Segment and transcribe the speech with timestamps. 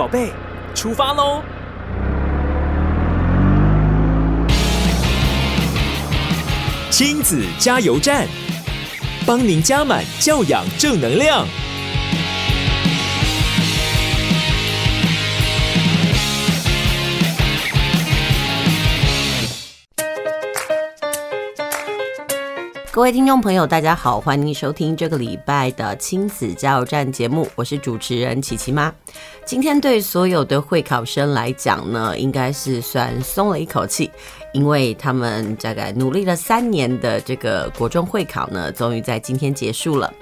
[0.00, 0.32] 宝贝，
[0.74, 1.42] 出发喽！
[6.88, 8.26] 亲子加油站，
[9.26, 11.46] 帮您加满教养正能量。
[22.92, 28.92] 各位听众朋友，大家好，欢迎收听这个礼拜的亲子加油站节目，我是主持人琪琪妈。
[29.44, 34.10] 今天对所有的会考生来讲呢，应该是算松了一口气，
[34.52, 40.12] 因为他们大概努力了三年的这个国中会考呢，终于在今天结束了。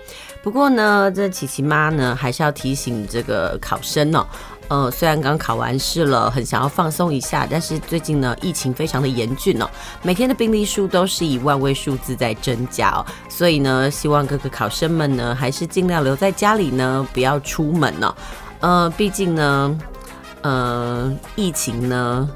[0.42, 4.26] 不过呢，这琪琪妈呢，还是要提醒这个考生哦。
[4.68, 9.66] 呃，虽然刚考完试了，很想要放松一下，但是最近呢，疫情非常的严峻哦，
[10.02, 18.14] 每天的病例数都是以万位数字在增加哦，所以呢，希望各个考生们呢，还是尽量留在家里呢，不要出门哦。
[18.60, 19.78] 呃，毕竟呢，
[20.42, 22.28] 呃，疫情呢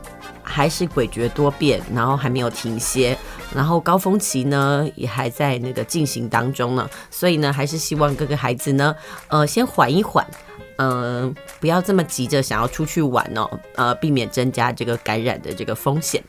[0.42, 3.18] 还是诡谲多变，然后还没有停歇，
[3.54, 8.94] 然后高峰期呢也还在那个进行当中呢，所以呢，还是希望各个孩子呢，
[9.28, 10.26] 呃，先缓一缓。
[10.76, 16.22] 嗯、不要这么急着想要出去玩哦，呃，避免增加这个感染的这个风险。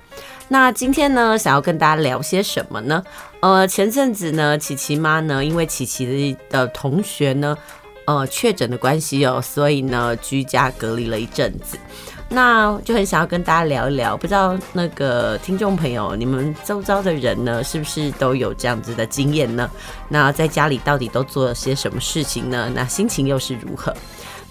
[0.49, 3.03] 那今天呢，想要跟大家聊些什么呢？
[3.39, 7.57] 呃，前阵子呢，琪琪妈呢，因为琪琪的同学呢，
[8.05, 11.77] 呃，确诊的关系哦，所以呢，居家隔离了一阵子。
[12.29, 19.69] 那就很想要跟大家聊一聊，不知道那个听众朋友，你们周遭的人呢，是不是都有这样子的经验呢？
[20.09, 22.71] 那在家里到底都做了些什么事情呢？
[22.73, 23.95] 那心情又是如何？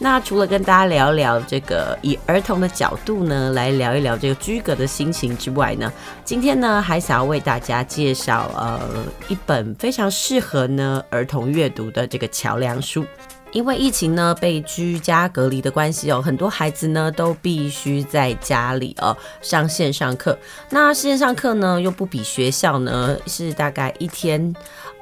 [0.03, 5.91] 那除了跟大家聊聊这个以儿童的角度呢，来聊一聊这个居隔的心情之外呢，
[6.25, 8.81] 今天呢还想要为大家介绍呃
[9.29, 13.07] 一本非常适合呢儿童阅读的这个桥梁书。
[13.53, 20.37] 因为疫情呢，被居家隔离的关系哦，很多孩子呢都必须在家里哦上线上课。
[20.71, 24.53] 那线上课呢又不比学校呢是大概一天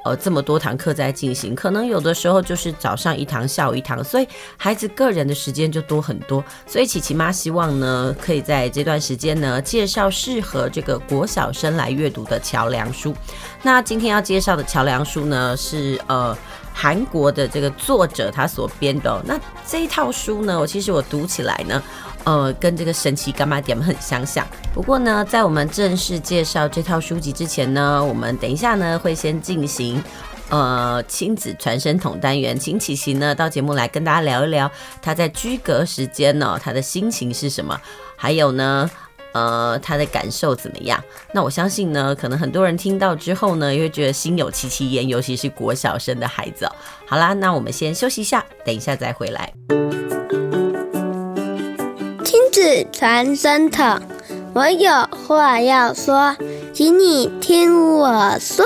[0.03, 6.43] 呃这么多堂课在进行，可能有的时候就是早上一堂，下午一堂，所以孩子个人的时间就多很多。
[6.65, 13.15] 所以琪琪妈希望呢，可以在这段时间呢介绍适合这个国小生来阅读的桥梁书。
[13.63, 16.37] 那今天要介绍的桥梁书呢是呃。
[16.73, 19.37] 韩国的这个作者他所编的、那
[19.67, 21.83] 这一套书呢，我其实我读起来呢，
[22.23, 24.45] 呃，跟这个神奇柑仔店很相像。
[24.73, 30.03] 不过呢，在我们正式介绍这套书籍之前呢，我们等一下呢会先进行
[30.49, 34.69] 呃亲子传声筒单元，请琪琪呢到节目来跟大家聊一聊
[35.01, 37.79] 他在居隔时间呢、哦、他的心情是什么，
[38.15, 38.89] 还有呢。
[39.33, 41.01] 呃，他的感受怎么样？
[41.33, 46.69] 那我相信呢，可能很多人听到之后呢，也会觉得心有戚戚焉，尤其是国小生的孩子。
[47.07, 49.53] 好啦，那我们先休息一下，等一下再回来。
[52.91, 53.99] 传声筒，
[54.53, 54.91] 我有
[55.27, 56.35] 话要说，
[56.73, 58.65] 请你听我说。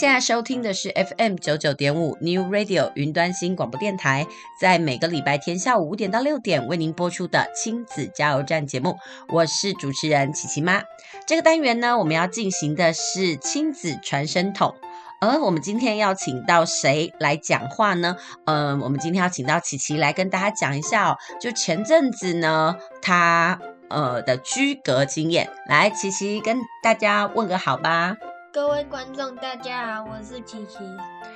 [0.00, 4.26] 现在收听的是 FM 九九点五 New Radio 云端新广播电台，
[4.58, 8.96] 在每个礼拜天下午五点到六点为您播出的亲子加油站节目，
[9.28, 10.80] 我是主持人琪琪妈。
[11.26, 14.74] 这个单元呢，我们要进行的是亲子传声筒，
[15.20, 18.16] 而我们今天要请到谁来讲话呢？
[18.46, 28.16] 嗯、我们今天要请到琪琪来跟大家讲一下哦，就前阵子呢，他呃的居隔经验，来，琪琪跟大家问个好吧。
[28.52, 30.78] 各位观众，大家好，我是琪琪。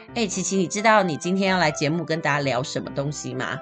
[0.09, 3.57] 哎、欸，琪琪，你知道你今天要来节目跟大家聊什么东西吗？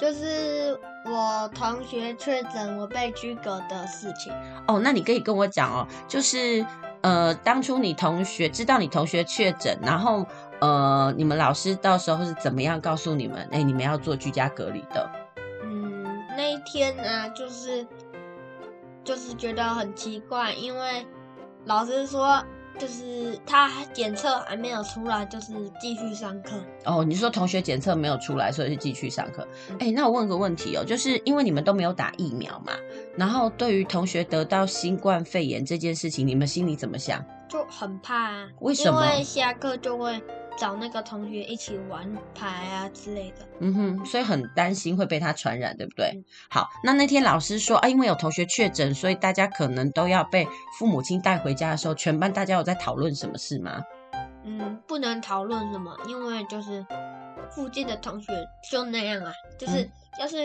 [0.00, 4.32] 就是我同学确诊，我被居隔的事情。
[4.66, 6.64] 哦，那你可以跟我讲哦，就是
[7.02, 10.24] 呃，当初你同学知道你同学确诊，然后
[10.60, 13.36] 呃，你们老师到时候是怎么样告诉你们？
[13.52, 15.10] 哎、欸，你们要做居家隔离的。
[15.62, 17.86] 嗯，那一天呢、啊，就是
[19.04, 21.06] 就是觉得很奇怪，因为
[21.66, 22.42] 老师说。
[22.78, 26.50] 就是他检测还没有出来，就是继续上课。
[26.84, 29.46] 哦，你说同学检测没有出来，所以是继续上课。
[29.78, 32.72] 哎、那我问个问题哦，就是因为你们都没有打疫苗嘛，
[33.16, 37.24] 然后对于同学得到新冠肺炎这件事情，你们心里怎么想？
[37.48, 38.48] 就很怕啊。
[38.60, 39.04] 为什么？
[39.04, 40.20] 因为下课就会。
[40.56, 46.10] 找那个同学一起玩牌啊之类的，嗯哼，所以很担心会被他传染，对不对？
[46.14, 50.46] 嗯、好，那那天老师说啊，因为有同学确诊，所以大家可能都要被
[50.78, 53.82] 父母亲带回家的时候，全班大家有在讨论什么事吗？
[54.44, 56.84] 嗯，不能讨论什么，因为就是
[57.50, 58.32] 附近的同学
[58.70, 59.90] 就那样啊，就是、嗯、
[60.20, 60.36] 要是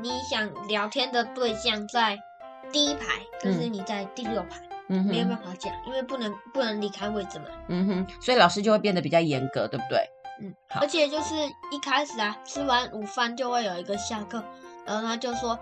[0.00, 2.18] 你想聊天的对象在
[2.72, 3.06] 第一排，
[3.40, 4.60] 可、就是你在第六排。
[4.60, 7.46] 嗯哼，没有办法讲，因为不能不能离开位置嘛。
[7.68, 9.98] 嗯哼，所以老师就会变得比较严格，对不对？
[10.40, 11.34] 嗯，好而且就是
[11.72, 14.42] 一开始啊，吃完午饭就会有一个下课，
[14.86, 15.58] 然后他就说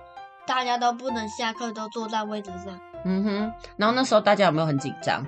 [0.46, 2.78] 大家都不能下课，都坐在位置上。
[3.04, 5.24] 嗯哼，然后那时候大家有没有很紧张？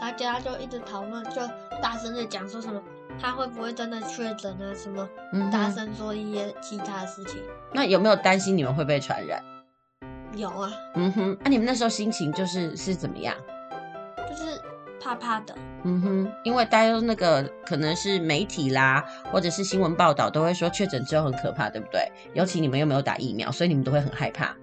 [0.00, 1.40] 大家就一直讨论，就
[1.82, 2.80] 大声的讲说什么
[3.18, 4.74] 他会不会真的确诊啊？
[4.74, 7.40] 什么嗯大声说一些其他的事情。
[7.40, 9.42] 嗯、那有没有担心你们会被传染？
[10.36, 10.70] 有啊。
[10.94, 13.34] 嗯哼，那、啊、你们那时候心情就是是怎么样？
[14.28, 14.60] 就是
[15.00, 15.54] 怕怕的。
[15.84, 22.10] 嗯哼，因为大家都那个可能是媒体啦，或者是新闻报道都会说确诊之后很可怕，对不对？
[22.34, 24.54] 尤其你们又没有打疫苗，所以你们都会很害怕。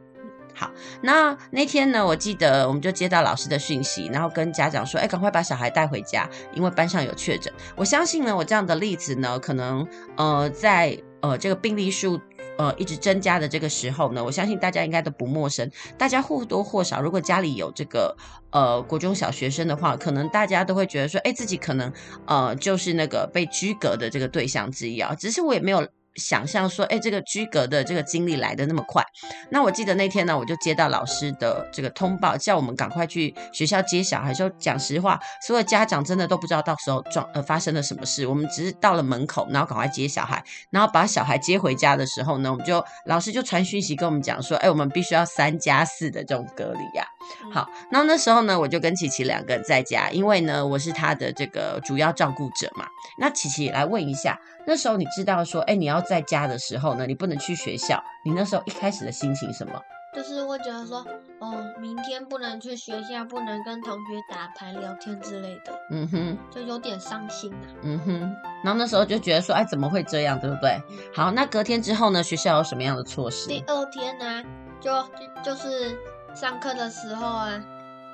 [0.56, 0.70] 好，
[1.02, 7.52] 那那天呢，我记得我们就接到老师的讯息，然后跟家长说，哎，赶快把小孩带回家，因为班上有确诊。
[7.76, 12.22] 我相信呢，我这样的例子呢，可能呃，在呃这个病例数
[12.58, 15.70] 呃一直增加的这个时候呢，我相信大家应该都不陌生。
[15.98, 18.16] 大家或多或少，如果家里有这个
[18.52, 21.92] 呃国中小学生的话，可能大家都会觉得说，哎，自己可能
[22.26, 25.16] 呃就是那个被拘格的这个对象之一啊。
[25.16, 25.88] 只是我也没有。
[26.16, 29.04] 想象说，哎，这个居隔的这个经历来得那么快。
[29.50, 34.34] 那我记得那天呢，我就接到老师的这个通报，叫我们赶快去学校接小孩。
[34.34, 38.26] 说讲实话，所有家长真的都不知道到时候撞呃发生了什么事。
[38.28, 47.06] 我们只是到了门口，然后赶快接小孩，然后把小孩接回家的时候呢，我们就老师就传讯息跟我们讲说，哎，我们必须要三加四的这种隔离呀、
[47.52, 47.54] 啊。
[47.54, 52.86] 好，那那时候呢，我就跟琪琪两个人在家，因为呢，我是他的这个主要照顾者嘛。
[53.20, 59.74] 那琪琪来问一下，那时候你知道说，哎，你要在家的时候呢，你不能去学校，你那时候一开始的心情什么？
[60.16, 61.04] 就是会觉得说，
[61.40, 65.74] 哦，明天不能去学校，不能跟同学打牌、聊天之类的。
[65.90, 67.66] 嗯哼，就有点伤心啊。
[67.82, 68.20] 嗯哼，
[68.64, 70.80] 然后那时候就觉得说，哎，怎么会这样，对不对？
[70.92, 73.48] 嗯、好，那隔天之后呢，学校有什么样的措施？
[73.48, 74.44] 第二天呢、啊，
[74.80, 75.98] 就就就是
[76.36, 77.60] 上课的时候啊，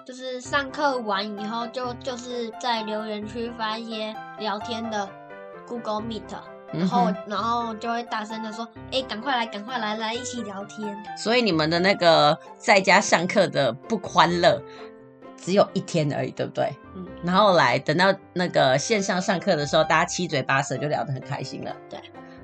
[0.05, 5.05] 就是上课完以后就，就就是在留言区发一些聊天的
[5.69, 6.23] Google Meet。
[6.71, 14.61] 然后，嗯、然后就会大声的说：“哎，赶快来，赶快来，来一起聊天。”所以你们的那个在家上课的不欢乐，
[15.35, 16.71] 只有一天而已，对不对？
[16.95, 17.07] 嗯。
[17.23, 21.75] 然后来等到那个线上上课的时候，大家七嘴八舌就聊得很开心了。
[21.89, 21.99] 对。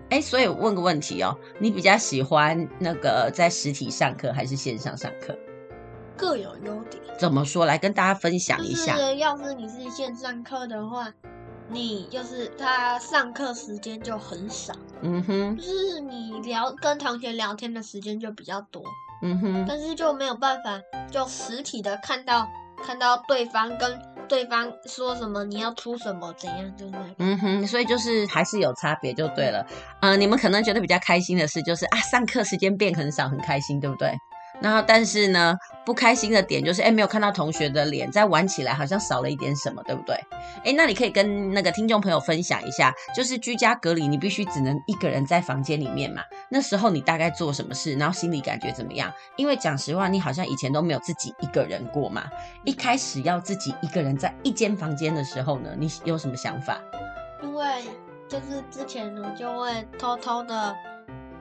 [0.10, 5.38] 哎，所以问个问题哦，你比较喜欢那个在实体上课还是线上上课？
[6.18, 7.04] 各有优点。
[7.20, 7.66] 怎么说？
[7.66, 8.98] 来跟大家分享一下。
[8.98, 11.14] 就是要是你是线上课的话。
[11.68, 18.84] 你就是他上课时间就很少，嗯哼，就是你聊跟同学聊天的时间就比较多，
[19.24, 20.80] 嗯哼，但是就没有办法
[21.12, 22.48] 就实体的看到
[22.84, 29.66] 看到对方跟对方说什么，你要出什么怎样，就是，嗯哼，所以就是还是有差别就对了，
[30.02, 34.16] 嗯、呃，你们可能觉得比较开心的事就是啊，上课时间变很少，很开心，对不对？
[34.62, 35.56] 然后，但是呢，
[35.86, 40.16] 不开心的点就是，哎，没有看到同学的脸，在玩起来好像少了一点什么，对不对？
[40.64, 46.22] 哎，那你可以跟那个听众朋友分享一下，就是居家隔离，你必须只能一个人在房间里面嘛。
[46.50, 49.12] 那时候你大概做什么事，然后心里感觉怎么样？
[49.36, 52.24] 因为讲实话，你好像以前都没有自己一个人过嘛。
[52.64, 56.80] 一开始要自己一个人在一间房间的时候呢，你有什么想法？
[57.44, 57.66] 因为
[58.28, 60.76] 就是之前我，就会偷偷的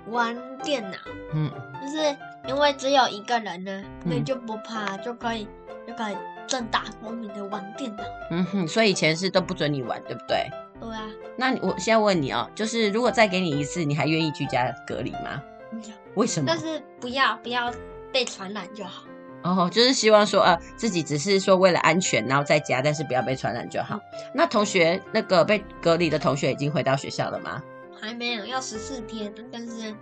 [0.08, 0.98] 玩电脑，
[1.32, 1.50] 嗯，
[1.80, 2.16] 就是。
[2.46, 5.48] 因为只有一个人呢，所以就不怕，嗯、就可以
[5.86, 8.04] 就可以正大光明的玩电脑。
[8.30, 10.46] 嗯哼，所以以前是都不准你玩，对不对？
[10.80, 11.08] 对啊。
[11.36, 15.42] 那我现在问你哦，就是如果再给你一次，你还愿意居家隔离吗？
[15.72, 15.80] 嗯、
[16.14, 16.46] 为什么？
[16.46, 17.72] 但是不要不要
[18.12, 19.04] 被传染就好。
[19.42, 23.96] 哦，就是希望说呃自己只是说为了安全，然后在家，但是不要被传染就好。
[23.96, 27.62] 嗯、那同学那个被隔离的同学已经回到学校了吗？
[28.00, 29.94] 还没有，要十四天，但是。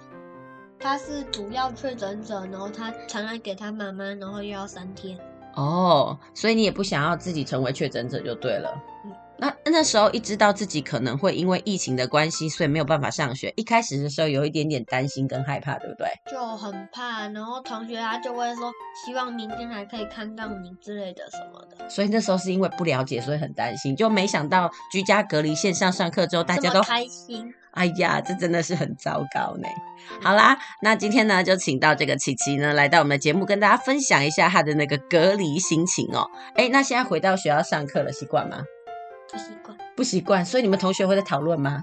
[0.82, 5.16] 他是主要确诊者，然后他传染给他妈妈，然后又要三天。
[5.54, 8.74] 哦，所以你也不想要自己成为确诊者就对了。
[9.42, 13.52] 嗯，那那时候一知道自己可能会因为疫情的关系，所以没有办法上学。
[13.56, 16.06] 一开始的时候有一点点担心跟害怕，对不对？
[16.30, 18.70] 就很怕，然后同学他就会说，
[19.04, 21.90] 希望明天还可以看到你之类的什么的。
[21.90, 27.52] 所以那时候是因为不了解，所以很担心，就没想到居家隔离线上上课之后，大家都开心。
[27.72, 29.66] 哎呀，这真的是很糟糕呢。
[30.22, 36.30] 好啦，那今天呢，就请到这个琪琪呢，来到我们的节目，跟大家分享一下她的那个隔离心情哦。
[36.54, 38.58] 哎，那现在回到学校上课了，习惯吗？
[39.32, 40.44] 不习惯，不习惯。
[40.44, 41.82] 所以你们同学会在讨论吗？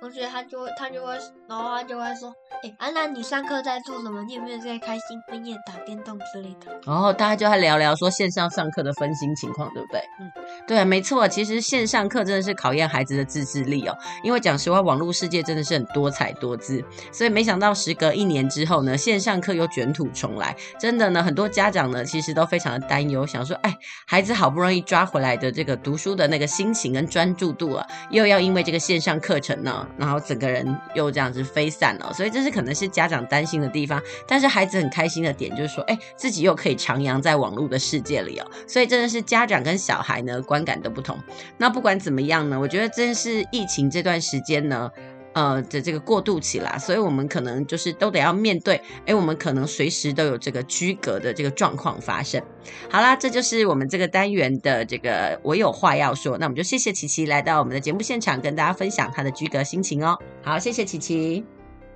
[0.00, 1.12] 同学他就会他就会，
[1.46, 2.30] 然后他就会说，
[2.62, 4.22] 哎、欸，安、啊、娜，你上课在做什么？
[4.24, 6.80] 你有没有在开心分页打电动之类的？
[6.86, 10.00] 然后大家就会聊聊说线上上课的分心情况，对不对？
[10.18, 10.32] 嗯，
[10.66, 13.94] 对啊，没错，其实线上课真的是考验孩子的自制力哦。
[14.22, 20.56] 因为讲实话，网络世界真的是很多彩多姿，所以没想到时隔一年之后呢，线上课又卷土重来。
[20.78, 23.76] 真的呢，很多家长呢其实都非常的担忧，想说，哎，
[24.06, 29.86] 孩子好不容易抓回来的这个读书的那个心情跟专注度啊，又要因为这个线上课程呢。
[29.96, 34.00] 然后整个人又这样子飞散了，所以这是可能是家长担心的地方。
[34.26, 38.50] 但是孩子很开心的点就是说，哎，自己又可以徜徉在网络的世界里哦。
[38.66, 41.18] 所以真的是家长跟小孩呢观感都不同。
[41.58, 44.90] 那不管怎么样呢，我觉得真是疫情这段时间呢。
[45.32, 52.42] 呃的这个过渡期啦，所以我们可能就是都得要面对，哎，我们可能随时都有这个居隔的这个状况发生。
[52.90, 60.18] 好啦，这就是我们这个单元的这个我有话要说，那我们就谢谢琪琪来到我们的节目现场，跟大家分享她的居隔心情哦。
[60.42, 61.44] 好，谢谢琪琪，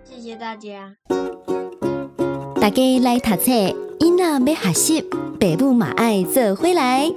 [0.05, 0.95] 谢谢大家。
[2.61, 3.53] 大家来读册，
[4.01, 5.03] 囡仔要学习，
[5.39, 7.11] 爸母嘛爱做回来。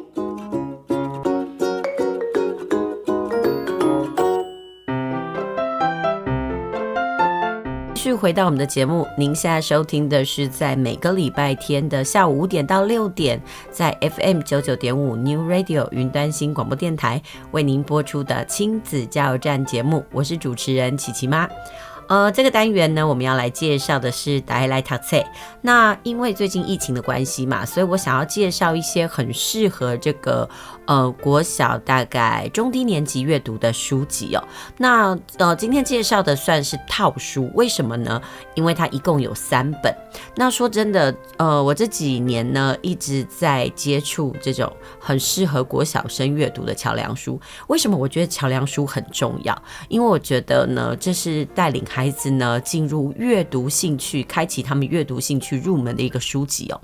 [8.07, 13.37] 续回到我们的节目，您现在收听的是在每个礼拜天的下午五点到六点，
[13.69, 17.21] 在 FM 九九点五 New Radio 云端新广播电台
[17.51, 21.49] 为您播出的亲子加油站节目，我是主持人琪琪妈。
[22.07, 25.21] 呃，这个单元呢，我们要来介绍的是大家来读册。
[25.59, 30.49] 那因为最近疫情的关系嘛，所以我想要介绍一些很适合这个
[30.87, 34.43] 呃国小大概中低年级阅读的书籍哦。
[34.77, 38.19] 那呃，今天介绍的算是套书，为什么呢？
[38.55, 39.95] 因为它一共有三本。
[40.35, 47.39] 那说真的，呃，我这几年呢一直在接触这种很适合国小生阅读的桥梁书。
[47.67, 49.55] 为什么我觉得桥梁书很重要？
[49.89, 56.81] 因为我觉得呢，这是带领孩子呢进入阅读兴趣，开启他们阅读兴趣入门的一个书籍哦。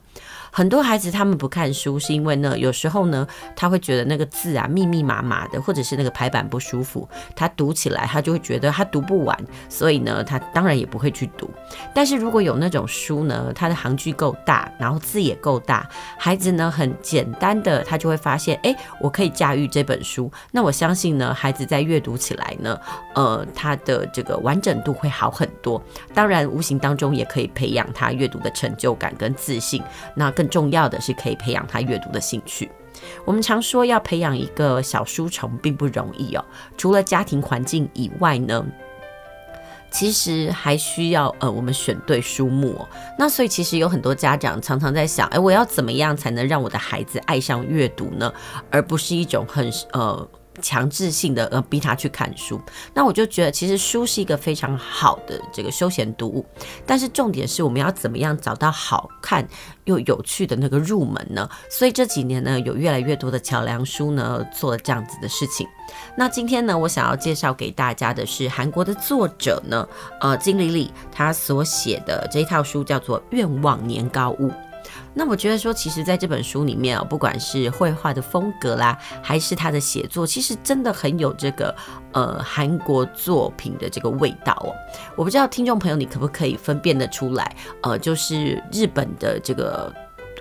[0.55, 9.35] 很多孩子他们不看书，是因为呢，有时候呢，他会觉得那个字啊密密麻麻的，或者是那个排版不舒服，他读起来他就会觉得他读不完，
[9.67, 11.49] 所以呢，他当然也不会去读。
[11.91, 20.31] 但是如果有那种书呢，它的行距够大，然后字也够大，孩子呢很简单的，他就会发现，哎，我可以驾驭这本书。
[20.51, 22.79] 那我相信呢，孩子在阅读起来呢，
[23.15, 25.83] 呃，他的这个完整度会好很多。
[26.13, 29.81] 当然，无形当中也可以培养他阅读的成就感跟自信。
[30.13, 32.69] 那更重要的是可以培养他阅读的兴趣。
[33.25, 36.45] 我们常说要培养一个小书虫并不容易哦，
[36.77, 38.65] 除了家庭环境以外呢，
[39.91, 42.87] 其实还需要呃我们选对书目哦。
[43.17, 48.33] 那所以其实有很多家长常常在想，哎，我要怎么样才能让我的孩子爱上阅读呢？
[48.69, 50.27] 而不是一种很呃。
[50.61, 52.61] 强制性的呃逼他去看书，
[52.93, 56.45] 那我就觉得其实书是一个非常好的这个休闲读物，
[56.85, 59.47] 但是重点是我们要怎么样找到好看
[59.85, 61.49] 又有趣的那个入门呢？
[61.69, 65.67] 所以这几年呢，有越来越多的桥梁书呢做了这样子的事情。
[66.15, 69.87] 那今天呢，我想要介绍给大家的是韩国的作者呢，
[70.21, 74.49] 呃金李李他所写的这一套书叫做《愿望年糕屋》。
[75.15, 81.75] 那我觉得说，其实在这本书里面啊，不管是绘画的风格啦，还是他的写作，其实真的很有这个
[82.13, 84.73] 呃韩国作品的这个味道哦。
[85.15, 89.93] 我不知道听众朋友你可不可以分辨得出来，呃，就是日本的这个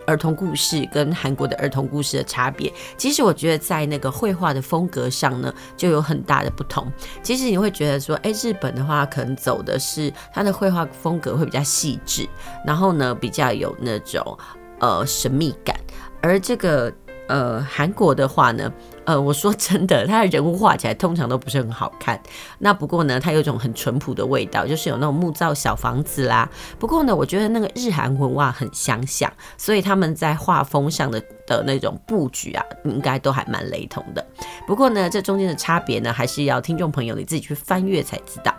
[0.07, 2.73] 儿童故事跟韩国的儿童故事的差别。
[2.97, 6.91] 其实我觉得在那个绘画的风格上呢，就有很大的不同。
[7.23, 12.27] 其实你会觉得说，哎，日本的话可能走的是它的绘画风格会比较细致，
[12.67, 14.39] 然后呢比较有那种。
[14.83, 15.75] 呃，神秘感，
[16.21, 16.93] 而这个
[17.29, 18.71] 呃韩国的话呢，
[19.05, 22.21] 呃，我说真的，他的人物画起来通常都不是很好看。
[22.59, 26.49] 那不过呢，他有一种很淳朴的味道，就是有那种木造小房子啦。
[26.79, 34.25] 不过呢，我觉得那个日韩文化很相像，所以他们在画风上的的那种布局啊，应该都还蛮雷同的。
[34.67, 38.55] 不过呢，这中间的差别呢，还是要听众朋友你自己去翻阅才知道。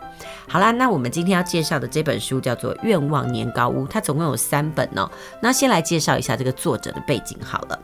[0.48, 5.10] 好啦，那我们今天要介绍的这本书叫做《愿望年糕屋》，它总共有三本哦。
[5.42, 7.80] 那先来介绍一下这个作者的背景好了。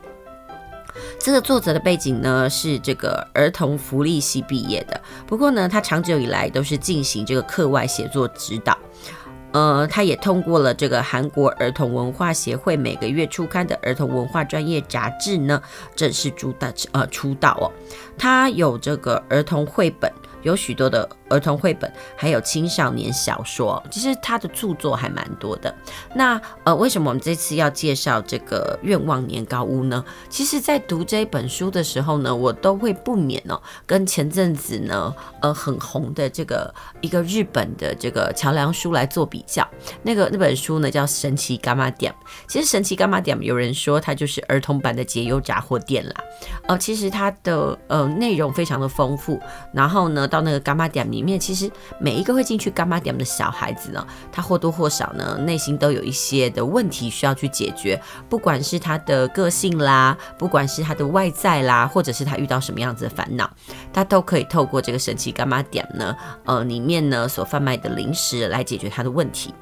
[1.22, 8.76] 这个作者的背景呢，是这个儿童福利系毕业的，不过呢，他长久以来都是进行这个课外写作指导。
[9.52, 15.60] 呃，他也通过了这个韩国儿童文化协会每个月出刊的儿童文化专业杂志呢，
[15.94, 17.70] 正式出道呃出道哦。
[18.16, 20.10] 他有这个儿童绘本。
[20.42, 25.74] 有许多的儿童绘本，还有青少年小说，其实他的著作还蛮多的。
[26.14, 30.04] 那呃，为什么我们这次要介绍这个愿望年糕屋呢？
[30.28, 39.66] 其实，在读这一本书的时候呢，我都会不免哦，跟前阵子呢，呃，很红的这个一个日本的这个桥梁书来做比较。
[40.02, 42.12] 那个那本书呢叫《神奇伽马点》，
[42.48, 46.14] 其实《神奇伽马点》有人说它就是儿童版的解忧杂货店啦。
[46.66, 49.40] 呃，其实它的呃内容非常的丰富，
[49.72, 63.50] 然后呢，到那个柑仔店里面，其实每一个会进去柑仔店的小孩子呢，他或多或少呢内心都有一些的问题需要去解决，不管是他的个性啦，不管是他的外在啦，或者是他遇到什么样子的烦恼，
[63.92, 69.52] 他都可以透过这个神奇柑仔店呢，呃，里面呢所贩卖的零食来解决他的问题。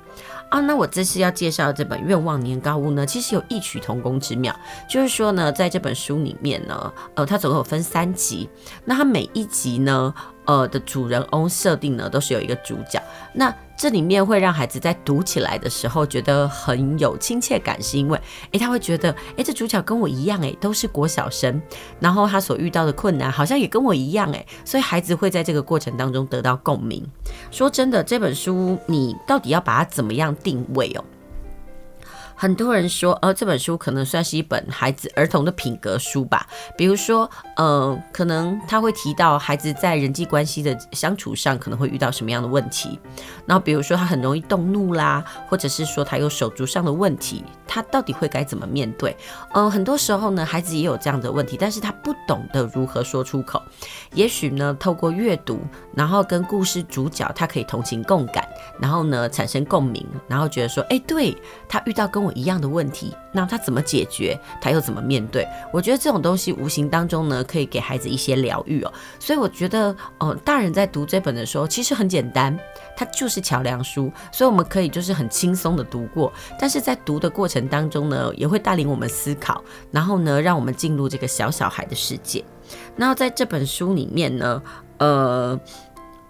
[0.51, 4.55] 啊，那我这次要介绍的这本愿望年糕屋呢，其实有异曲同工之妙，
[4.89, 8.49] 就是说呢，在这本书里面呢，呃，它总共有分三集，
[8.87, 10.15] 那它每一集呢，
[10.49, 13.01] 呃的主人翁设定呢，都是有一个主角，
[13.33, 13.55] 那。
[13.81, 21.63] 这里面会让孩子在读起来的时候觉得很有亲切感，是因为，诶，他会觉得，诶，这主角跟我一样，诶，都是国小生，
[22.01, 27.07] 然后他所遇到的困难好像也跟我一样，诶，所以孩子会在这个过程当中得到共鸣。
[27.53, 31.05] 说真的，这本书你到底要把它怎么样定位哦？
[32.41, 36.47] 很多人说，呃，这本书可能算是一本孩子儿童的品格书吧。
[36.77, 42.97] 比如说，呃，可能他会提到孩子在人际关系的相处上可能会遇到什么样的问题。
[43.45, 49.11] 然后，比如说他很容易动怒啦，或者是说他有手足上的问题，他到底会该怎么面对？
[49.55, 53.61] 嗯、呃，很多时候呢，孩子也有这样的问题，但是他不懂得如何说出口。
[54.15, 55.59] 也许呢，透过阅读，
[55.99, 58.43] 然后跟故事主角，他可以同情共感，
[58.81, 61.37] 然后呢，产生共鸣，然后觉得说，哎，对，
[61.69, 62.33] 他遇到跟我。
[62.39, 64.39] 一样的问题，那他怎么解决？
[64.61, 65.45] 他又怎么面对？
[65.73, 68.93] 我觉得这种东西无形当中呢，可以给孩子一些疗愈哦。
[69.19, 69.91] 所以我觉得，
[70.21, 72.57] 哦、呃，大人在读这本的时候，其实很简单，
[72.97, 76.33] 它就是桥梁书，所以我们可以就是很轻松的读过。
[76.61, 82.45] 但是在读的过程当中呢，也会带领我们思考，然后呢，让我们进入这个小小孩的世界。
[82.95, 84.63] 那在这本书里面呢，
[84.99, 85.59] 呃，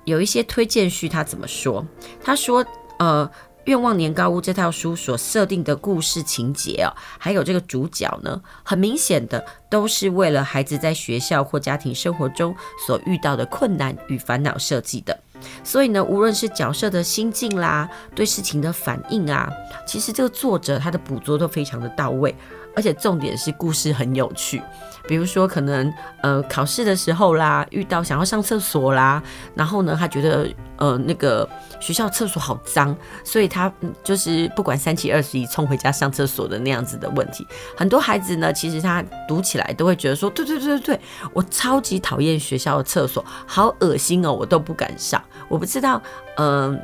[0.09, 1.85] 有一些推荐序，他怎么说？
[2.25, 2.65] 他说，
[2.99, 3.31] 呃。
[3.65, 6.89] 愿望年糕屋这套书所设定的故事情节哦，
[7.19, 15.21] 还有这个主角呢，很明显的都是为了孩子在学校或家庭生活中所遇到的困难与烦恼设计的。
[15.63, 19.53] 所以呢，无论是角色的心境啦，对事情的反应啊，
[19.87, 22.35] 其实这个作者他的捕捉都非常的到位，
[22.79, 24.63] 而且重点是故事很有趣。
[25.09, 29.21] 比如说，可能呃考试的时候啦，遇到想要上厕所啦，
[29.55, 31.49] 然后呢，他觉得呃那个
[31.81, 33.73] 学校厕所好脏，所以他
[34.05, 37.45] 就是不管三七二十一冲回家上厕所的那样子的问题。
[37.77, 41.01] 很多孩子呢，其实他读起来都会觉得说，对对对对对，
[41.33, 45.21] 我超级讨厌学校的厕所，好恶心哦，我都不敢上。
[45.49, 46.01] 我不知道，
[46.37, 46.79] 嗯、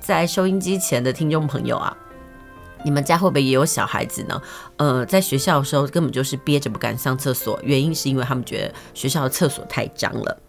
[0.00, 1.94] 在收音机前的听众朋友啊。
[2.84, 4.40] 你们家会不会也有小孩子呢？
[4.76, 10.40] 呃，在学校的时候根本就是憋着不敢上厕所，原因是因为他们觉得学校的厕所太脏了。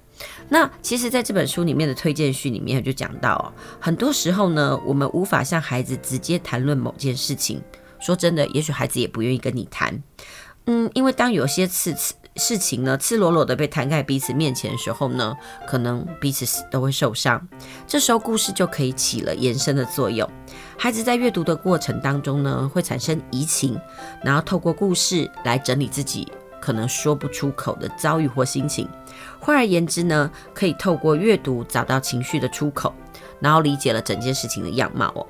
[0.49, 7.61] 那其实，在这本书里面的推荐序里面就讲到，很多时候呢，我们无法向孩子直接谈论某件事情。
[7.99, 10.01] 说真的，也许孩子也不愿意跟你谈。
[10.65, 15.35] 嗯，因为当有些次次事情呢，赤裸裸的被摊在彼此面前的时候呢，
[15.67, 17.45] 可能彼此都会受伤。
[17.85, 20.27] 这时候，故事就可以起了延伸的作用。
[20.77, 23.79] 孩子在阅读的过程当中呢，会产生移情，
[24.23, 26.27] 然后透过故事来整理自己
[26.61, 28.87] 可能说不出口的遭遇或心情。
[29.39, 32.93] 换而言之呢，可以透过阅读找到情绪的出口，
[33.39, 35.27] 然后理解了整件事情的样貌哦。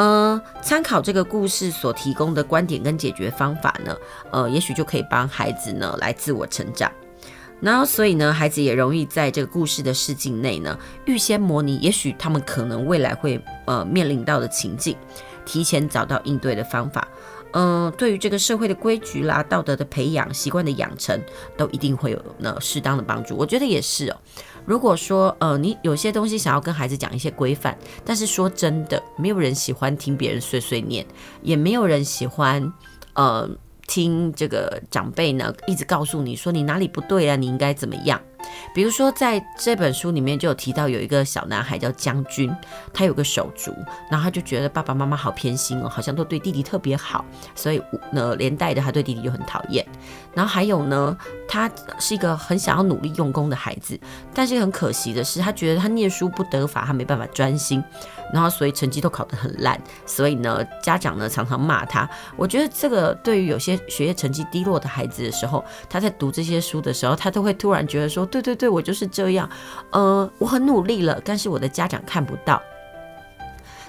[0.00, 3.94] 呃，参考这个故事所提供的观点跟解决方法呢，
[4.30, 6.90] 呃，也许就可以帮孩子呢来自我成长。
[7.60, 14.96] 然后，所以呢，孩子也容易在这个故事的视境内呢，预先模拟，也许他们可能未来会呃面临到的情境，
[15.44, 17.06] 提前找到应对的方法。
[17.52, 21.20] 嗯、对于这个社会的规矩啦、道德的培养、习惯的养成，
[21.58, 23.36] 都一定会有呢适当的帮助。
[23.36, 24.16] 我觉得也是哦。
[24.64, 31.04] 如果说呃你有些东西想要跟孩子讲一些规范，但是说真的，没有人喜欢听别人碎碎念，
[31.42, 32.72] 也没有人喜欢
[33.14, 33.48] 呃。
[33.88, 38.20] 听这个长辈呢，一直告诉你说你哪里不对啊，你应该怎么样？
[38.74, 42.54] 比如说在这本书里面就有提到有一个小男孩叫将军，
[42.92, 43.74] 他有个手足，
[44.10, 47.24] 然后他就觉得爸爸妈妈好偏心哦，好像都对弟弟特别好，
[47.54, 49.84] 所以呢连带的他对弟弟就很讨厌。
[50.32, 51.16] 然后还有呢，
[51.48, 53.98] 他是一个很想要努力用功的孩子，
[54.32, 57.82] 但是很可惜的是，他觉得他念书不得法，他没办法专心。
[58.32, 59.76] 然后，所以成绩都考得很烂，
[60.06, 62.08] 所以呢，家长呢常常骂他。
[62.36, 69.48] 我觉得这个对于有些学业成绩低落的孩子的时候，他在读这些书的时候，他都会突然觉得说：“对对对，我就是这样，
[69.90, 72.62] 呃，我很努力了，但是我的家长看不到。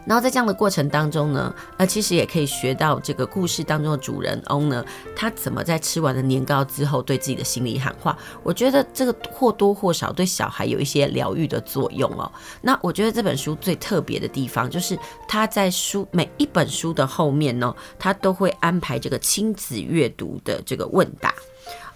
[0.03, 4.83] 然后在这样的过程当中呢，呃，其实也可以学到这个故事当中的主人翁呢，
[5.15, 8.17] 他怎么在吃完了年糕之后对自己的心里喊话。
[8.41, 12.31] 我觉得这个或多或少对小孩有一些疗愈的作用哦。
[12.63, 21.31] 那我觉得这本书最特别的地方，就是他在书每一本书的后面呢，他都会安排这个亲子阅读的这个问答。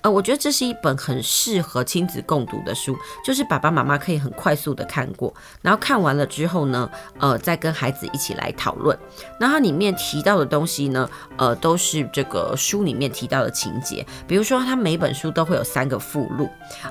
[0.05, 6.87] 呃，我觉得这是一本很适合亲子共读的书，就是爸爸妈妈可以很快速的看过，然后看完了之后呢，
[7.17, 8.95] 呃，再跟孩子一起来讨论。
[9.39, 16.47] 那它里面提到的东西呢，呃，都是这个书里面提到的情节，比如说它每本书都会有三个附录，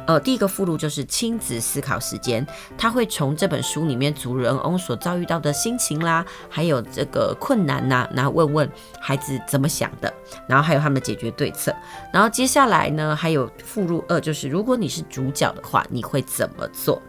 [0.09, 2.45] 呃，第一个附录就是亲子思考时间，
[2.77, 10.13] 他会从这本书里面主人翁所遭遇到的心情啦，还有这个困难呐，然后问问孩子怎么想的，
[10.49, 11.73] 然后还有他们的解决对策，
[12.13, 13.04] 然后接下来呢。
[13.05, 17.03] 呃，还有附录二，就是如果你是主角的话，你会怎么做？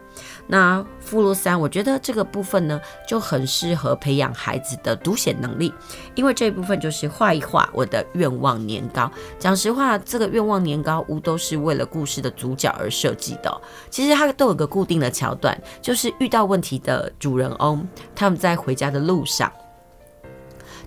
[0.46, 2.78] 那附录三，我觉得这个部分呢，
[3.08, 5.72] 就很适合培养孩子的读写能力，
[6.14, 9.10] 因为这一部分就是画一画我的愿望年糕。
[9.38, 13.60] 讲实话，这个愿望年糕屋都是为了故事的主角而设计的。
[13.88, 19.50] 其实它都有个固定的桥段，就是遇到问题的主人翁，他们在回家的路上，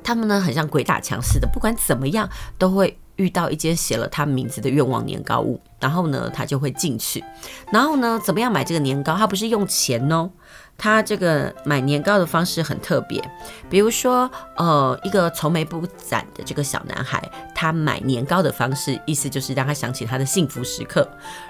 [0.04, 3.00] 他们呢很像鬼打墙似的，不管怎么样都会。
[3.20, 7.24] 遇到一间写了他名字的愿望年糕屋，然后呢，他就会进去。
[7.72, 9.16] 然后呢，怎么样买这个年糕？
[9.16, 10.30] 他不是用钱哦，
[10.78, 13.24] 他这个买年糕的方式很特别。
[13.70, 17.22] 比如说，呃，一个愁眉不展的这个小男孩，
[17.54, 21.08] 他买年糕的方式，意思就是让他想起他的幸福时刻。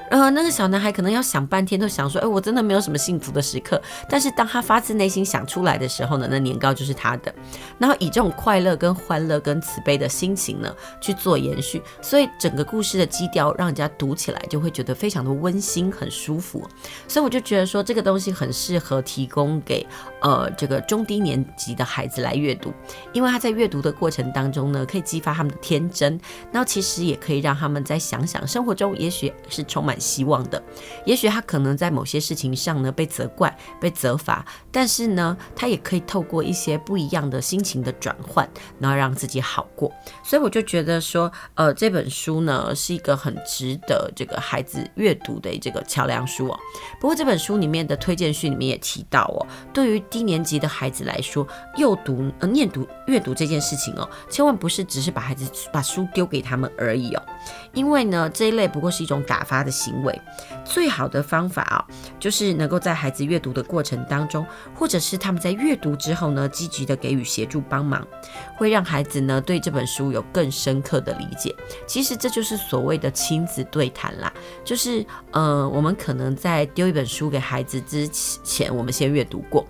[0.10, 3.80] 呃，那个小男孩可能要想半天，都想说，哎，我真的没有什么幸福的时刻。
[4.10, 7.32] 但是当他发自内心想出来的时候呢，那年糕就是他的。
[7.78, 11.82] 然后以这种快乐、跟欢乐、跟慈悲的心情呢，去做延续。
[12.02, 16.68] 所以整个故事的基调，让人家读起来就会觉得非常的温馨、很舒服。
[17.08, 19.88] 所以我就觉得说，这个东西很适合提供给
[20.22, 22.74] 呃这个中低年级的孩子来阅读，
[23.14, 26.20] 因为他在阅读的过程当中呢，可以激发他们的天真，
[26.52, 29.98] 那其实也可以让他们再想想生活中也许是充满。
[30.10, 30.60] 希望的，
[31.06, 39.94] 也许他可能在某些事情上呢被责怪、被责罚，但是呢，他也可以透过一些不一样的心情的转换，然后让自己好过。
[40.24, 46.60] 所以我就觉得说，呃，这本书呢是一个很值得这个孩子阅读的这个桥梁书哦。
[47.00, 57.22] 不过这本书里面的推荐序里面也提到哦，对于低年级的孩子来说，阅读呃念读阅读这件事情哦，千万不是只是把孩子把书丢给他们而已哦。
[57.74, 60.22] 因为呢，这一类不过是一种打发的行为。
[60.70, 61.84] 最好的方法啊，
[62.20, 68.06] 就是能够在孩子阅读的过程当中，或者是他们在阅读之后呢，积极的给予协助帮忙，
[68.56, 71.56] 会让孩子呢对这本书有更深刻的理解。
[71.88, 74.32] 其实这就是所谓的亲子对谈啦，
[74.64, 79.66] 就是呃，我们可能在丢一本书给孩子之前，我们先阅读过。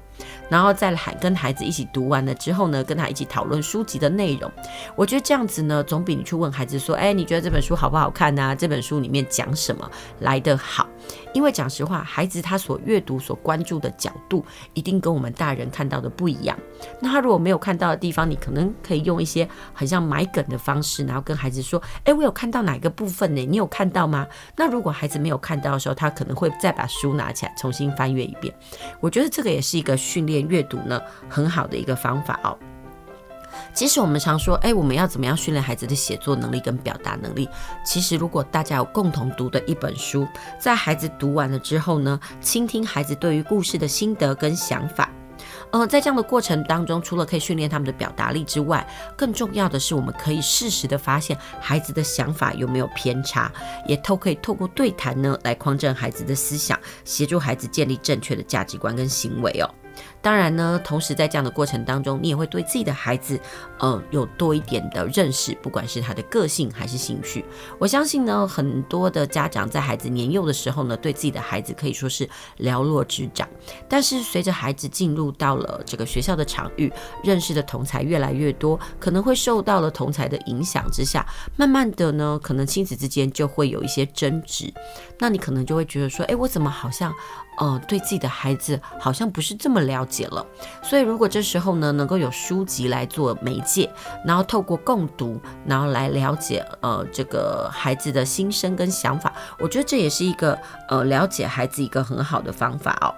[0.50, 4.52] 然后再来跟孩子一起读完了之后呢，跟他一起讨论书籍的内容。
[4.98, 8.54] 我觉得这样子呢，总比你去问孩子说：“哎，你觉得这本书好不好看啊？
[8.54, 10.89] 这本书里面讲什么来得好。”
[11.34, 16.58] 因为讲实话，孩子他所阅读、所关注的角度，一定跟我们大人看到的不一样。
[17.00, 23.46] 那他如果没有看到的地方，你可能可以用一些很像埋梗的方式，然后跟孩子说：“哎，我有看到哪个部分呢？
[23.46, 28.54] 你有看到吗？”那如果孩子没有看到的时候，他可能会再把书拿起来重新翻阅一遍。
[29.00, 32.58] 我觉得这个也是一个训练阅读呢很好的一个方法哦。
[33.74, 37.48] 其实我们常说，哎，我们要怎么样训练孩子的写作能力跟表达能力？
[37.86, 40.28] 其实如果大家有共同读的一本书，
[40.60, 45.10] 在孩子读完了之后呢，倾听孩子对于故事的心得跟想法，
[45.72, 48.86] 呃，在这样的过程当中，除了可以训练他们的表达力之外，
[49.16, 53.52] 更重要的是，我们可以适时的发现孩子的想法有没有偏差，
[53.86, 59.70] 也都可以透过对谈呢来匡正孩子的思想，协助孩子建立正确的价值观跟行为哦。
[60.22, 63.40] 当然呢，同时在这样的过程当中，你也会对自己的孩子，
[63.80, 67.46] 呃，有多一点的认识，不管是他的个性还是兴趣。
[67.78, 73.48] 我相信呢，很多的家长在孩子年幼的时候呢，对自己的孩子可以说是了若指掌。
[73.88, 76.92] 但是随着孩子进入到了这个学校的场域，
[77.24, 84.74] 认识的同才越来越多，可能会受到了同才的影响之下，慢慢的呢，可能亲子之间就会有一些争执。
[85.18, 87.14] 那你可能就会觉得说，哎，我怎么好像，
[87.58, 90.46] 呃，对自己的孩子好像不是这么了解了。
[90.84, 93.90] 所以如果这时候呢，能够有书籍来做媒介，
[94.26, 100.58] 然后透过共读，然后来了解呃这个孩子的心声跟想法，我觉得这也是一个
[100.90, 103.14] 呃了解孩子一个很好的方法哦。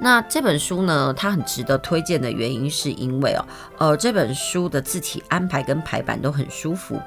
[0.00, 3.46] 那这本书呢，它很值得推荐的原因是因为哦，
[3.78, 7.00] 呃，这本书的字体安排跟排版都很舒服，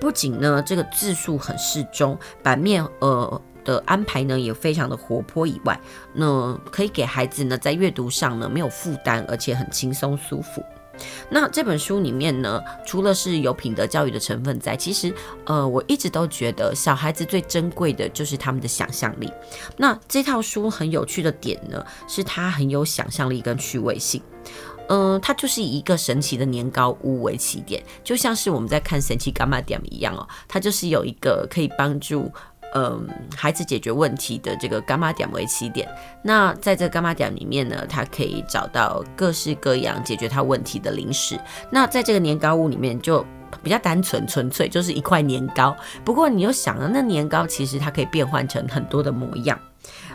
[0.00, 3.40] 不仅呢这个字数很适中，版面呃。
[3.64, 5.78] 的安排呢也非常的活泼以外，
[6.14, 10.64] 那可以给孩子呢在阅读上呢没有负担，而且很轻松舒服。
[11.30, 15.14] 那这本书里面呢，除了是有品德教育的成分在，其实
[15.46, 19.32] 呃我一直都觉得小孩子最珍贵的就是他们的想象力。
[19.78, 24.20] 那这套书很有趣的点呢，是它很有想象力跟趣味性。
[24.92, 32.30] 嗯、它就是以一个神奇的年糕屋为起点，就像是我们在看神奇柑仔店一样哦，它就是有一个可以帮助。
[32.74, 33.06] 嗯，
[33.36, 35.88] 孩子解决问题的这个干妈点为起点，
[36.22, 41.38] 那在这干妈点里面呢，他可以找到各式各样解决他问题的零食。
[41.70, 43.24] 那在这个年糕屋里面就
[43.62, 45.76] 比较单纯纯粹，就是一块年糕。
[46.04, 49.58] 不过你又想了，那年糕其实它可以变换成很多的模样，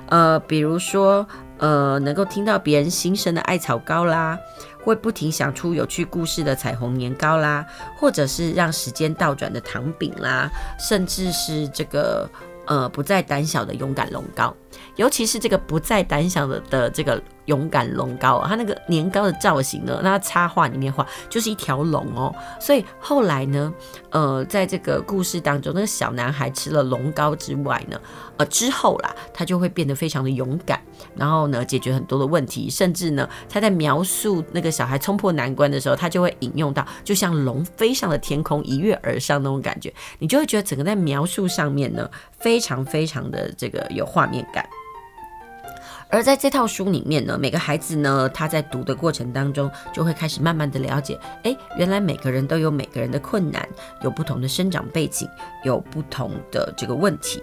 [0.08, 4.38] 呃，比如说呃，能够听到别人心声的艾草糕啦，
[4.84, 7.66] 会不停想出有趣故事的彩虹年糕啦，
[7.98, 12.30] 或者是让时间倒转的糖饼啦，甚至是这个。
[12.68, 14.52] 呃，不再胆小的勇敢龙糕，
[14.96, 22.34] 尤其是这个不再胆小的的这个勇敢龙糕，它那个年糕的造型呢，那插画里面画就是一条龙哦。
[22.60, 23.74] 所以后来呢，
[24.10, 28.00] 呃，在这个故事当中，那个小男孩吃了龙糕之外呢，
[28.38, 30.82] 呃，之后啦，他就会变得非常的勇敢，
[31.16, 44.68] 然后呢，解决很多的问题，甚至呢，他在描述那个小孩冲破难关的时候，他就会引用到，就像龙飞上了天空，一跃而上那种感觉，你就会觉得整个在描述上面呢，非常非常的这个有画面感。
[46.10, 53.68] 而在这套书里面呢，每个孩子呢，他在读的过程当中，就会开始慢慢的了解，哎，原来每个人都有每个人的困难，
[54.02, 55.28] 有不同的生长背景，
[55.64, 57.42] 有不同的这个问题。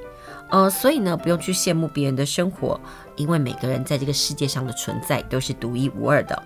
[0.50, 2.80] 呃，所以呢，不用去羡慕别人的生活，
[3.16, 6.42] 因为每个人在这个世界上的存在都是独一无二的。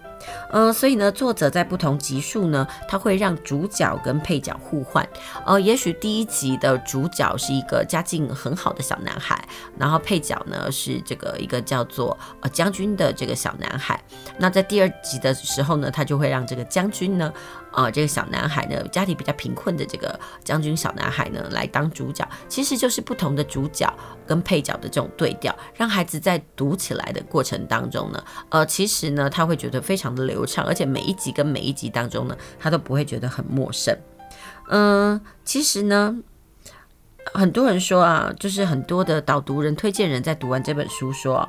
[0.50, 5.06] 嗯，所以呢，作者在不同集数呢，他会让主角跟配角互换。
[5.44, 9.42] 呃，也许第一集的主角是一个家境很好的小男孩，
[9.78, 14.00] 然后配角呢是这个一个叫做呃将军的这个小男孩。
[14.38, 17.32] 那在第二集的时候呢，他就会让这个将军呢。
[17.76, 23.86] 啊、这个小男孩呢，家庭比较贫困的这个将军小男孩呢，来当主角，其实就是不同的主角
[24.26, 33.94] 跟配角的这种对调，让孩子在读起来的过程当中呢，呃，其实呢，他会觉得非常的流畅，而且每一集跟每一集当中呢，他都不会觉得很陌生。
[34.70, 36.16] 嗯、其实呢，
[37.34, 41.46] 很多人说啊，就是很多的导读人、推荐人在读完这本书说，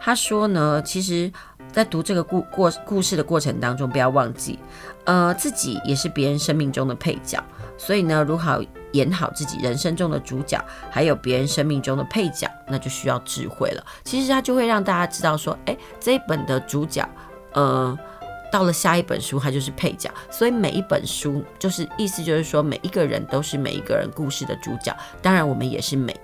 [0.00, 1.32] 他说呢，其实。
[1.74, 4.60] 在读这个故过故事的过程当中，不要忘记，
[5.06, 7.42] 呃，自己也是别人生命中的配角。
[7.76, 13.84] 所以呢，如何演好自己人生中的主角，还有别人生命中的配角，那就需要智慧了。
[14.04, 17.04] 其实它就会让大家知道说，诶，这一本的主角，
[17.54, 17.98] 呃，
[18.52, 20.08] 到了下一本书，它就是配角。
[20.30, 24.96] 所以每一本书，就是意思就是说，每一个人都是每一个人故事的主角。
[25.20, 26.14] 当然，我们也是每。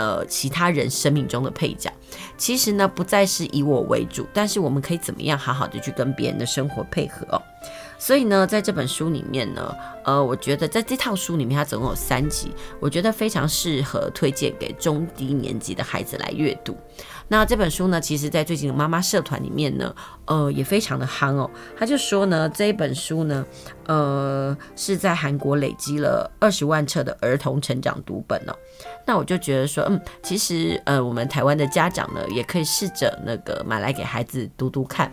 [0.00, 1.92] 呃，其他人生命中的配角，
[2.38, 7.42] 其实呢，不再是以我为主，但是我们可以怎么样好好的去跟别人的生活配合哦。
[7.98, 16.74] 所以呢，在这本书里面呢，呃，我觉得在这套书里面，它总共有三集，我觉得非常适合推荐给中低年级的孩子来阅读。
[17.32, 21.48] 那这本书呢，其实，在最近的妈妈社团里面呢，呃，也非常的夯哦。
[21.78, 23.46] 他就说呢，这一本书呢，
[23.86, 28.52] 呃，是在韩国累积了二十万册的儿童成长读本哦。
[29.06, 35.12] 那我就觉得说，嗯，其实，呃，我们台湾的家长呢，也可以试着那个买来给孩子读读看。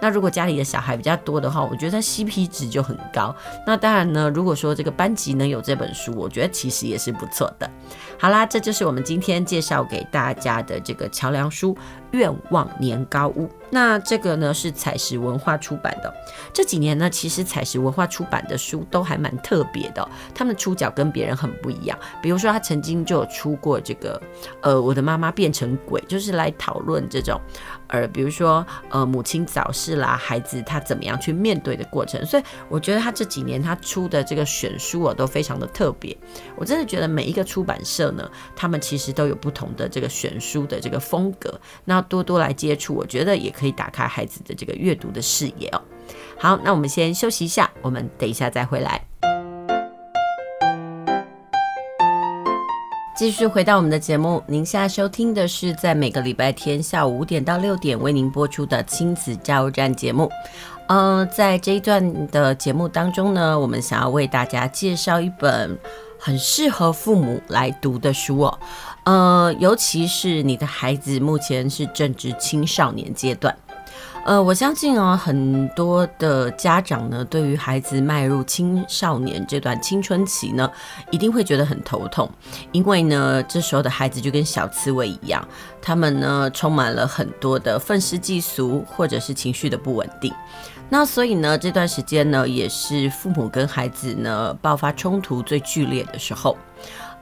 [0.00, 3.36] 那如果家里的小孩比较多的话，我觉得 CP 值就很高。
[3.66, 7.70] 那当然呢，如果说这个班级能有这本书，我觉得其实也是不错的。
[8.20, 11.72] 好啦，这就是我们今天介绍给大家的这个桥梁书
[12.12, 13.46] 《愿望年糕屋》。
[13.70, 16.12] 那这个呢是采石文化出版的。
[16.54, 21.98] 这几年呢，其实采石文化出版的书都还蛮特别的，他们出角跟别人很不一样。
[22.22, 24.20] 比如说，他曾经就有出过这个，
[24.62, 27.38] 呃，我的妈妈变成鬼，就是来讨论这种，
[27.88, 32.24] 呃，比如说，呃，母亲早逝啦，孩子他怎么样去面对的过程。
[32.24, 36.16] 所以我觉得他这几年他出的这个选书啊，都非常的特别。
[36.56, 45.82] 我真的觉得每一个出版社呢，他们其实都有不同的这个选书的这个风格，那要多多来接触，我觉得也可以打开孩子的这个阅读的视野哦。
[46.38, 49.02] 好，那我们先休息一下，我们等一下再回来。
[53.16, 60.30] 继续回到我们的节目，您现在收听的是在每个礼拜天下午五点到六点为您播出的亲子加油站节目。
[60.86, 65.76] 呃，在这一段的节目当中呢，我们想要为大家介绍一本
[66.16, 68.58] 很适合父母来读的书哦。
[69.08, 73.56] 呃，尤其是你的孩子目前是正值青少年阶段。
[74.26, 80.70] 呃，我相信哦，很多的家长呢，对于孩子迈入青少年这段青春期呢，
[81.10, 82.30] 一定会觉得很头痛，
[82.70, 85.42] 因为呢，这时候的孩子就跟小刺猬一样，
[85.80, 90.30] 他们呢充满了很多的愤世嫉俗，或者是情绪的不稳定。
[90.90, 96.54] 那所以呢，这段时间呢，也是父母跟孩子呢爆发冲突最剧烈的时候。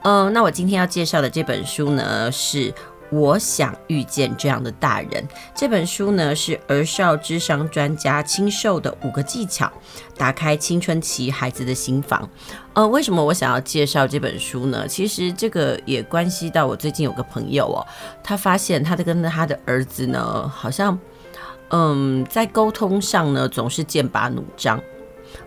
[0.03, 2.73] 嗯、那我今天要介绍的这本书呢是。
[3.09, 5.25] 我想遇见这样的大人。
[5.55, 9.71] 这本书呢是儿少智商专家青秀的五个技巧，
[10.17, 12.29] 打开青春期孩子的心房。
[12.73, 14.85] 呃，为什么我想要介绍这本书呢？
[14.85, 17.79] 其实这个也关系到我最近有个朋友哦，
[18.21, 20.99] 他发现他的跟他的儿子呢，好像
[21.69, 24.77] 嗯在沟通上呢总是剑拔弩张。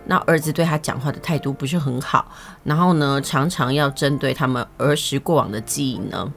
[0.05, 2.25] 那儿子对他讲话的态度不是很好，
[2.63, 6.31] 然后呢常常要针对他们儿时过往的记忆呢。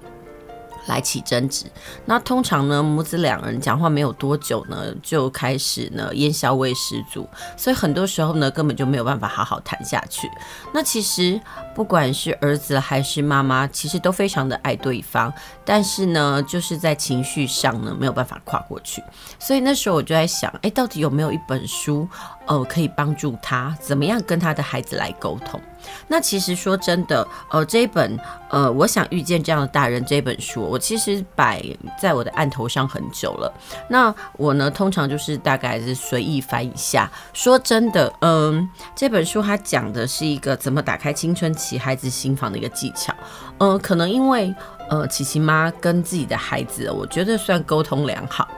[0.86, 1.64] 来起争执，
[2.04, 10.30] 那通常呢，母子两人讲话没有多久呢，就开始呢烟硝味十足，所以很多时候呢，根本就没有办法好好谈下去。
[10.74, 11.40] 那其实
[11.74, 15.32] 不管是儿子还是妈妈，其实都非常的爱对方，
[15.64, 19.02] 但是呢，就是在情绪上呢没有办法跨过去。
[19.38, 22.06] 所以那时候我就在想，哎，到底有没有一本书，
[22.46, 25.60] 呃，可以帮助他怎么样跟他的孩子来沟通？
[26.08, 31.62] 那其实说真的，呃，这一本呃，我想遇见这样的大人这本书，我其实摆
[32.00, 33.52] 在我的案头上很久了。
[33.88, 37.10] 那我呢，通常就是大概是随意翻一下。
[37.34, 43.12] 说真的，嗯、这本书它讲的是一个怎么打开青春期孩子心房的一个技巧。
[43.58, 44.54] 嗯、呃，可能因为
[44.88, 48.48] 呃，琪琪妈跟自己的孩子，我觉得算沟通良好。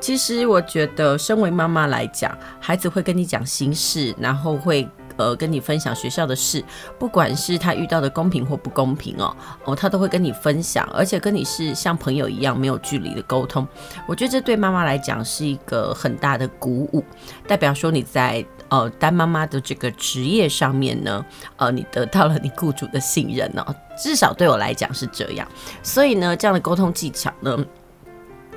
[0.00, 4.88] 其实我觉得，身为妈妈来讲，孩子会跟你讲心事，然后会。
[5.16, 6.60] 呃，跟你分享学校的事，
[6.98, 13.64] 不管是他遇到的公平或不公平哦，哦，他都会跟你分享，而且跟你是像朋友一样没有距离的沟通。
[14.08, 17.04] 我觉得这对妈妈来讲是一个很大的鼓舞，
[17.46, 21.24] 代表说你在呃当妈妈的这个职业上面呢，
[21.58, 25.46] 呃，你得到了你雇主的信任哦，至少对我来讲是这样。
[25.80, 27.56] 所以呢，这样的沟通技巧呢，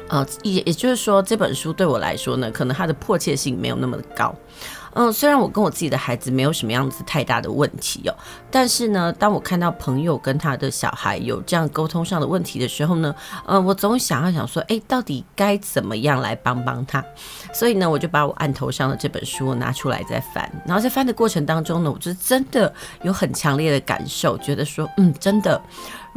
[0.10, 4.34] 呃，也也就是说，这本书对我来说呢，可能它的迫切性没有那么高。
[4.94, 8.16] 嗯，虽然我跟我自己的孩子没有什么样子太大的问题哦，
[8.50, 13.14] 但是呢，当我看到朋友跟他的小孩有这样沟通上的问题的时候呢，
[13.46, 17.04] 呃，我总想要想说，诶，到底该怎么样来帮帮他？
[17.54, 25.62] 所以呢，我就把我案头上的这本书拿出来再翻，然后在翻的过程当中呢，我就真的有很强烈的感受，觉得说，嗯，真的。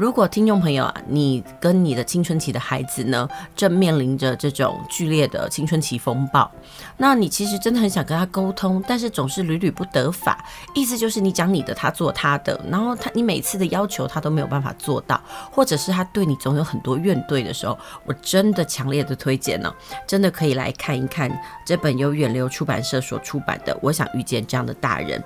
[0.01, 6.51] 如果听众朋友啊，你跟你的青春期的孩子呢，正面临着这种剧烈的青春期风暴，
[6.97, 10.43] 那你其实真的很想跟他沟通，但是总是屡屡不得法。
[10.75, 15.21] 意思就是你讲你的，他做他的，然后他你每次的要求他都没有办法做到，
[15.53, 19.71] 或者是他对你总有很多怨怼的时候，我真的强烈的推荐呢，
[20.07, 21.31] 真的可以来看一看
[21.67, 25.21] 这本由远流出版社所出版的《我想遇见这样的大人》。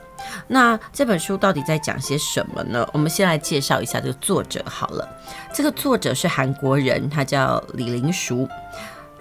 [0.47, 2.87] 那这本书到底在讲些什么呢？
[2.93, 5.09] 我们先来介绍一下这个作者好了。
[5.53, 8.49] 这个作者是韩国人，他叫李林淑。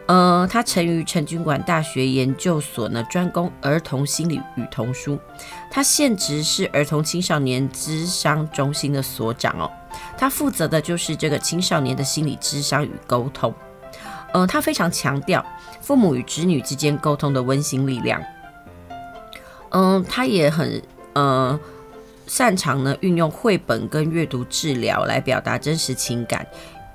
[0.06, 5.18] 呃，他曾于成均馆大学研究所呢，专攻儿童心理与童书。
[5.72, 9.72] 他现职是儿童青少年智商中心的所长哦。
[10.18, 13.54] 他负责的就是这个青少年的心理智商与沟通。
[14.34, 15.46] 呃，他非常强调
[15.80, 18.22] 父母与子女之间沟通的温馨力量。
[19.74, 20.82] 嗯，他也很
[21.14, 21.60] 呃
[22.26, 26.48] 擅长呢，运用绘本跟阅读治疗来表达真实情感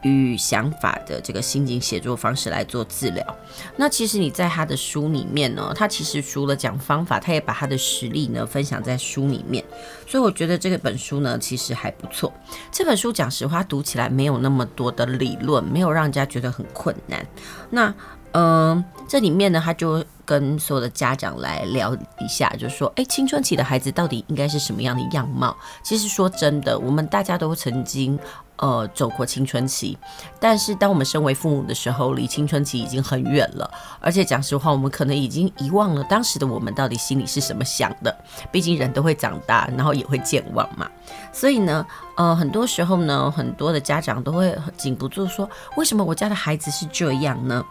[0.03, 3.37] 与想法的这个心境写作方式来做治疗。
[3.77, 9.63] 那其实你在他的书里面呢，他其实除了讲方法，他也把他的实例呢分享在书里面。
[10.07, 12.33] 所以我觉得这个本书呢其实还不错。
[12.71, 17.27] 这本书讲实话读起来没有那么多的理论，没有让人家觉得很困难。
[17.71, 17.93] 那
[18.33, 20.05] 嗯、这里面呢他就。
[20.29, 25.57] 跟所有的家长来聊一下，就是说，哎，青春期的孩子到底应该是什么样的样貌？
[25.83, 28.19] 其实说真的，我们大家都曾经
[28.57, 29.97] 呃走过青春期，
[30.39, 33.71] 但是当我们身为父母的时候，离青春期已经很远了。
[34.01, 38.15] 而且讲实话，我们可能已经遗忘了当时的我们到底心里是什么想的。
[38.53, 40.87] 毕竟人都会长大，然后也会健忘嘛。
[41.33, 41.87] 所以呢，
[42.19, 47.65] 呃，很多时候呢，很多的家长都会禁不住说，为什么我家的孩子是这样呢？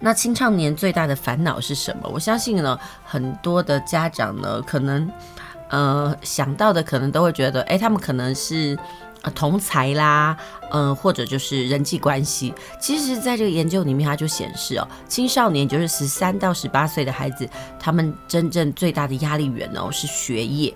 [0.00, 2.08] 那青少年最大的烦恼是什么？
[2.12, 5.10] 我相信呢，很多的家长呢，可能
[5.70, 8.78] 呃想到的可能都会觉得，哎，他们可能是
[9.34, 10.36] 同才啦，
[10.70, 12.52] 嗯、或者就是人际关系。
[12.78, 17.48] 其实，在这个研究里面，它就显示哦，青少年就是十三到十八岁的孩子，
[17.80, 20.74] 他们真正最大的压力源哦是学业。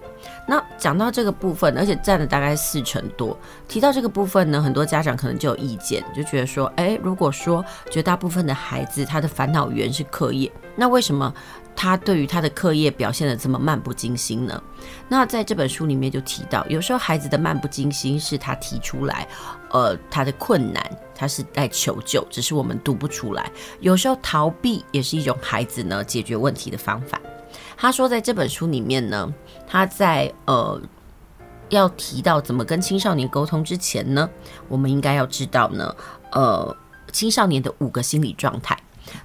[0.50, 3.38] 那讲到这个部分，而且占了大概四成多。
[3.68, 11.30] 提到这个部分呢，很多家长可能就有意见，就觉得说，诶，如果说绝大部分的孩子他的烦恼源是课业，那为什么
[11.76, 14.62] 他对于他的课业表现得这么漫不经心呢？
[15.06, 19.28] 那在这本书里面就提到，有时候孩子的漫不经心是他提出来，
[19.68, 20.82] 呃，他的困难，
[21.14, 23.52] 他是在求救，只是我们读不出来。
[23.80, 27.20] 有时候逃避也是一种孩子呢解决问题的方法。
[27.80, 29.32] 他说，在这本书里面呢，
[29.68, 30.80] 他在呃
[31.68, 34.28] 要提到怎么跟青少年沟通之前呢，
[34.68, 35.94] 我们应该要知道呢，
[36.32, 36.76] 呃，
[37.12, 38.76] 青少年的五个心理状态。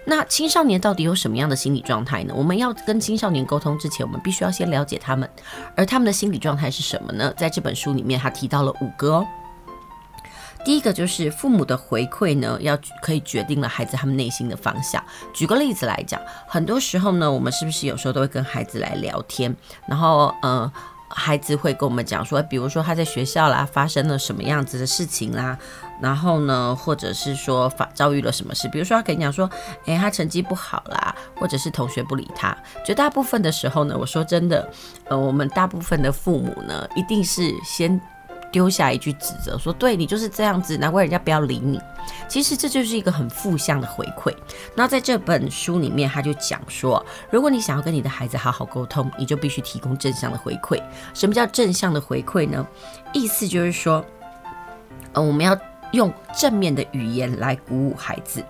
[0.05, 2.33] 那青少年到底有什么样的心理状态呢？
[2.37, 5.29] 我们要跟青少年沟通之前，我们必须要先了解他们，
[5.75, 7.33] 而他们的心理状态是什么呢？
[7.35, 9.27] 在这本书里面，他提到了五个哦。
[10.63, 15.03] 第一个就是父母的回馈呢，要可以决定了孩子他们内心的方向。
[15.33, 19.53] 举个例子来讲，很多时候呢，我们是不是有时候都会跟孩子来聊天，
[19.87, 20.71] 然后呃，
[21.09, 25.57] 孩子会跟我们讲说，比如说他在学校啦发生了什么样子的事情啦，
[26.01, 29.49] 然后呢，或者是说发遭遇了什么事，比如说他跟你讲说，
[29.85, 32.57] 诶，他成绩不好啦，或者是同学不理他。
[32.85, 34.67] 绝大部分的时候呢，我说真的，
[35.09, 37.99] 呃，我们大部分的父母呢，一定是先。
[38.53, 41.81] 丢下一句指责，说对你就是这样子，难怪人家不要理你。
[42.27, 44.31] 其实这就是一个很负向的回馈。
[44.75, 50.81] 那在这本书里面，他就讲说，如果你想要跟你的孩子好好沟通，你就必须提供正向的回馈。
[51.13, 52.65] 什么叫正向的回馈呢？
[53.11, 54.05] 意思就是说，
[55.13, 55.57] 呃，我们要
[55.91, 58.43] 用正面的语言来鼓舞孩子，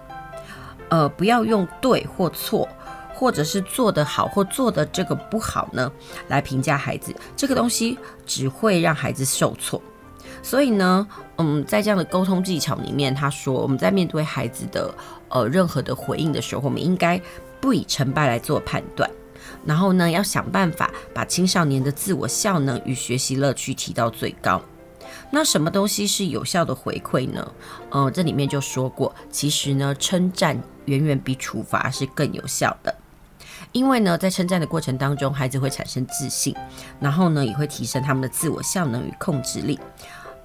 [0.89, 2.67] 呃，不要用对或错，
[3.13, 5.89] 或者是做得好或做得这个不好呢，
[6.27, 7.15] 来评价孩子。
[7.37, 9.81] 这个东西只会让孩子受挫。
[10.43, 14.93] 所以呢，嗯，在这样的沟通技巧里面，他说我们在面对孩子的
[15.29, 17.19] 呃任何的回应的时候，我们应该
[17.61, 19.09] 不以成败来做判断，
[19.65, 24.61] 然后呢，要想办法把青少年的自我效能与学习乐趣提到最高。
[25.31, 27.51] 那什么东西是有效的回馈呢？
[27.89, 32.93] 呃，这里面就说过，其实呢，称赞远远比处罚是更有效的，
[33.71, 36.53] 因为呢，在称赞的过程当中，孩子会产生自信，
[36.99, 39.79] 然后呢，也会提升他们的自我效能与控制力。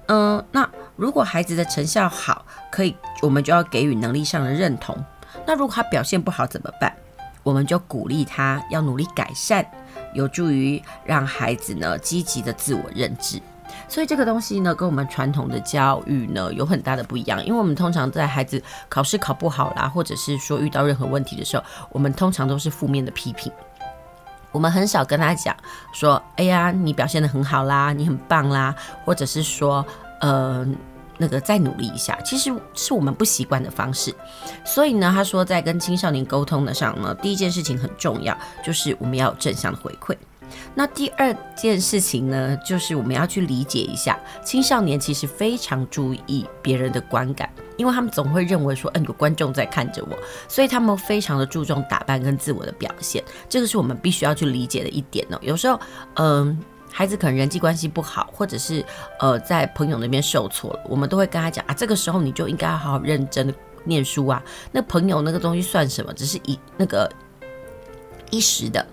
[0.09, 4.97] 嗯、那如果孩子的成效好，可以，我们就要给予能力上的认同。
[5.45, 6.91] 那如果他表现不好怎么办？
[7.43, 9.65] 我们就鼓励他要努力改善，
[10.13, 13.39] 有助于让孩子呢积极的自我认知。
[13.87, 17.43] 所以这个东西呢，跟我们传统的教育呢有很大的不一样。
[17.45, 23.51] 因为我们通常在孩子考试考不好啦，或者是说遇到任何问题的时候，我们通常都是负面的批评。
[24.51, 25.55] 我们很少跟他讲
[25.93, 28.75] 说，哎呀，你表现得很好啦，你很棒啦，
[29.05, 29.85] 或者是说，
[30.21, 30.65] 呃，
[31.17, 34.13] 那个再努力一下，其实是我们不习惯的方式。
[34.65, 40.15] 所以呢，他说在跟青少年沟通的上呢，第一件事情很重要，就是我们要有正向的回馈。
[40.75, 55.37] 那第二件事情呢，就是我们要去理解一下，青少年其实非常注意别人的观感，因为他们总会认为说，嗯，有观众在看着我，所以他们非常的注重打扮跟自我的表现，这个是我们必须要去理解的一点哦。
[55.41, 55.79] 有时候，
[56.15, 56.57] 嗯，
[56.91, 58.83] 孩子可能人际关系不好，或者是
[59.19, 64.41] 呃在朋友那边受挫了，我们都会跟他讲啊，这个时候你就应该好好认真的念书啊，
[64.71, 66.13] 那朋友那个东西算什么？
[66.13, 67.11] 只是一那个
[68.29, 68.85] 一时的。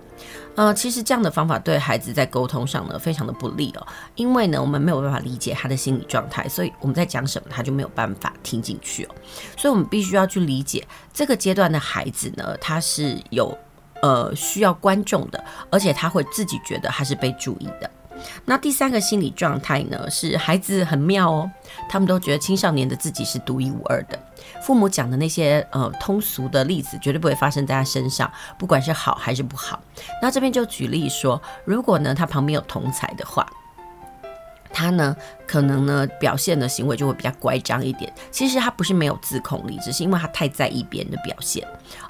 [0.57, 9.15] 呃，其实这样的方法对孩子在沟通上呢，非常的不利哦，因为呢，我们没有办法理解他的心理状态，所以我们在讲什么，他就没有办法听进去哦。
[9.55, 10.83] 所以，我们必须要去理解
[11.13, 13.55] 这个阶段的孩子呢，他是有
[14.01, 17.91] 呃需要观众的，而且他会自己觉得他是被注意的。
[18.43, 21.51] 那第三个心理状态呢，是孩子很妙哦，
[21.87, 24.19] 他们都觉得青少年的自己是独一无二的。
[24.67, 29.81] 父母讲的那些呃通俗的例子，绝对不会发生在他身上，不管是好还是不好。
[30.21, 33.49] 那这边就举例说，如果呢他旁边有同才的话。
[34.73, 35.15] 他呢，
[35.47, 38.13] 可能呢表现的行为就会比较乖张一点。
[38.29, 41.65] 其实他不是没有自控力，只是因为他太在意别人的表现，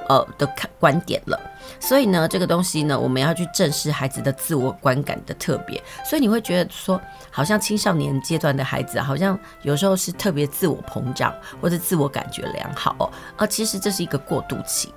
[0.09, 1.39] 呃的看观点了。
[1.79, 5.81] 所以呢，这个东西呢，我们要去正视孩子的自我观感的特别。
[6.05, 6.99] 所以你会觉得说，
[7.31, 13.11] 好像青少年阶段的孩子，好像有时候是特别自我膨胀或者自我感觉良好哦。
[13.37, 14.93] 而其实这是一个过渡期。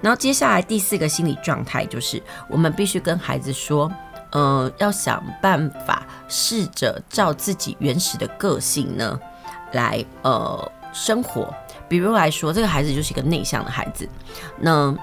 [0.00, 3.90] 然后接下来第四个心理状态就是，我们必须跟孩子说。
[4.32, 9.18] 呃，要想办法试着照自己原始的个性呢，
[9.72, 11.52] 来呃生活。
[11.88, 14.08] 比如来说，这个孩子就是一个内向的孩子，
[14.60, 14.96] 那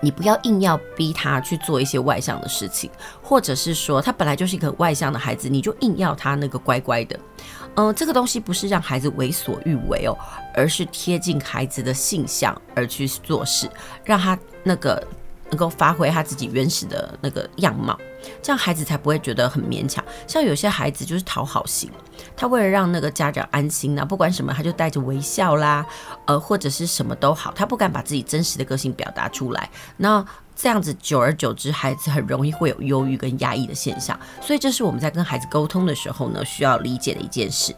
[0.00, 2.90] 你不要硬要逼他去做一些外向的事情，
[3.22, 7.18] 或者是说他本来就是一个外向的孩子，你就硬要他那个乖乖的。
[7.74, 10.16] 嗯、这个东西不是让孩子为所欲为哦，
[10.54, 13.68] 而是贴近孩子的性向而去做事，
[14.02, 15.06] 让他那个
[15.50, 17.98] 能够发挥他自己原始的那个样貌，
[18.42, 20.04] 这样孩子才不会觉得很勉强。
[20.26, 21.90] 像有些孩子就是讨好型，
[22.36, 25.86] 他为了让那个家长安心呢，不管什么他就带着微笑啦，
[26.26, 29.70] 呃，或者是什么都好，他不敢把自己真实的个性表达出来。
[29.96, 30.24] 那
[30.54, 37.74] 这样子久而久之，孩子很容易会有忧郁跟压抑的现象，所以这是我们在跟孩子沟通的时候呢，需要理解的一件事。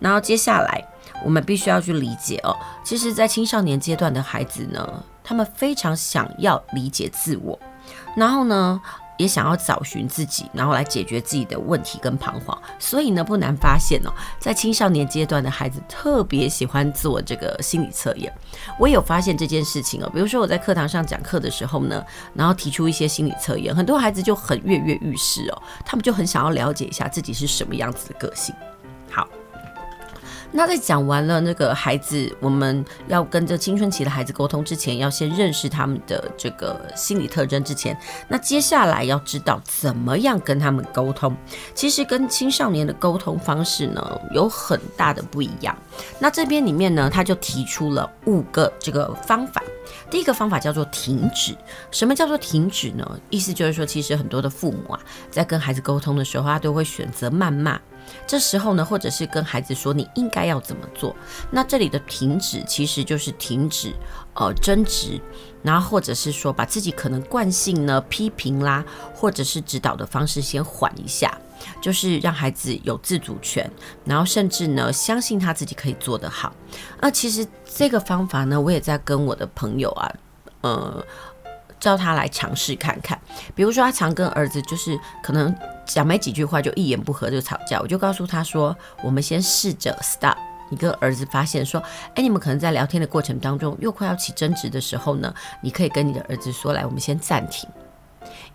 [0.00, 0.84] 然后接下来
[1.24, 7.58] 我们必须要去理解哦，其实，在青少年阶段的孩子呢，他们非常想要理解自我，
[8.16, 8.80] 然后呢，
[9.16, 12.56] 也想要找寻自己，然后来解决自己的问题跟彷徨。
[12.78, 18.32] 所以呢，不难发现哦，在青少年阶段的孩子特别喜欢做这个心理测验。
[18.78, 22.00] 我也有发现这件事情哦，比如说我在课堂上讲课的时候呢，
[22.32, 28.54] 然后提出一些心理测验，很多孩子就很跃跃欲试哦，他们就很想要了解一下自己是什么样子的个性。
[29.10, 29.26] 好。
[30.52, 37.96] 那在讲完了那个孩子，我们要跟这青春期的孩子沟通之前，要先认识他们的这个心理特征之前，
[38.28, 41.36] 那接下来要知道怎么样跟他们沟通。
[41.74, 45.76] 其实跟青少年的沟通方式呢，有很大的不一样。
[46.18, 49.62] 那这边里面呢，他就提出了五个这个方法。
[50.10, 51.56] 第一个方法叫做停止。
[51.90, 53.20] 什么叫做停止呢？
[53.28, 57.80] 意思就是说，其实很多的父母啊，在跟孩子沟通的时候，他都会选择谩骂。
[58.26, 61.14] 这时候呢，或者是跟孩子说你应该要怎么做，
[61.50, 63.94] 那这里的停止其实就是停止
[64.34, 65.20] 呃争执，
[65.62, 68.84] 然后或者是说把自己可能惯性呢批评啦，
[69.14, 71.36] 或者是指导的方式先缓一下，
[71.80, 73.70] 就是让孩子有自主权，
[74.04, 76.52] 然后甚至呢相信他自己可以做得好。
[77.00, 80.14] 那其实这个方法呢，我也在跟我的朋友啊，
[80.62, 81.04] 呃。
[81.78, 83.18] 叫他来尝试看看，
[83.54, 85.54] 比如说他常跟儿子就是可能
[85.84, 90.36] 讲没几句话就一言不合就吵架，我就告诉他说，我们先试着 stop。
[90.68, 91.80] 你跟儿子发现说，
[92.16, 97.70] 哎，你们可能在聊天的过程当中又快要起争执的时候呢，你可以跟你的儿子说，来，我们先暂停。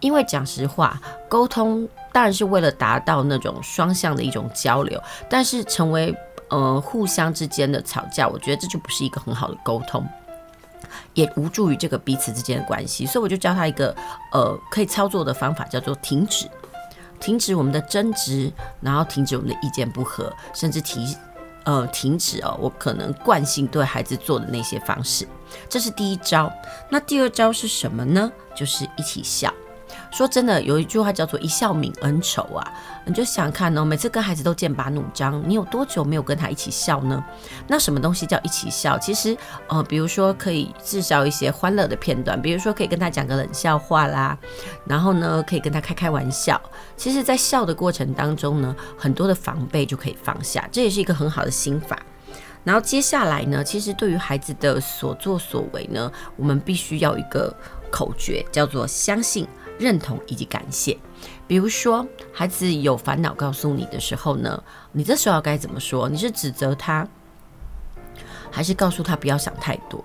[0.01, 0.99] 因为讲实话，
[1.29, 6.13] 沟通当然是为了达到那种双向的一种交流，但是成为
[6.49, 10.05] 呃互相之间的吵架，我觉得这就不是一个很好的沟通。
[11.13, 13.95] 也无助于这个彼此之间的关系，所以我就教他一个
[14.31, 16.49] 呃可以操作的方法，叫做停止，
[17.19, 21.15] 停止我们的争执，然后停止我们的意见不合，甚至提
[21.65, 25.27] 呃停止哦，我可能惯性对孩子做的那些方式，
[25.69, 26.51] 这是第一招。
[26.89, 28.31] 那第二招是什么呢？
[28.55, 29.53] 就是一起笑。
[30.11, 32.73] 说真的，有一句话叫做“一笑泯恩仇”啊，
[33.05, 37.23] 你就想看哦，每次跟孩子都剑拔弩张，你有多久没有跟他一起笑呢？
[37.65, 38.99] 那什么东西叫一起笑？
[38.99, 39.35] 其实，
[39.67, 44.37] 呃，比如说可以制造一些欢乐的片段，比如说可以跟他讲个冷笑话啦，
[44.85, 46.61] 然后呢，可以跟他开开玩笑。
[46.97, 51.97] 其实，在笑的过程当中呢，很多的防备就可以放下，这也是一个很好的心法。
[52.63, 57.51] 然后接下来呢，其实对于孩子的所作所为呢，我们必须要一个
[57.89, 59.47] 口诀，叫做相信。
[59.81, 60.95] 认同以及感谢，
[61.47, 66.07] 比如说孩子有烦恼告诉你的时候呢，你这时候该怎么说？
[66.07, 67.07] 你是指责他，
[68.51, 70.03] 还是告诉他不要想太多？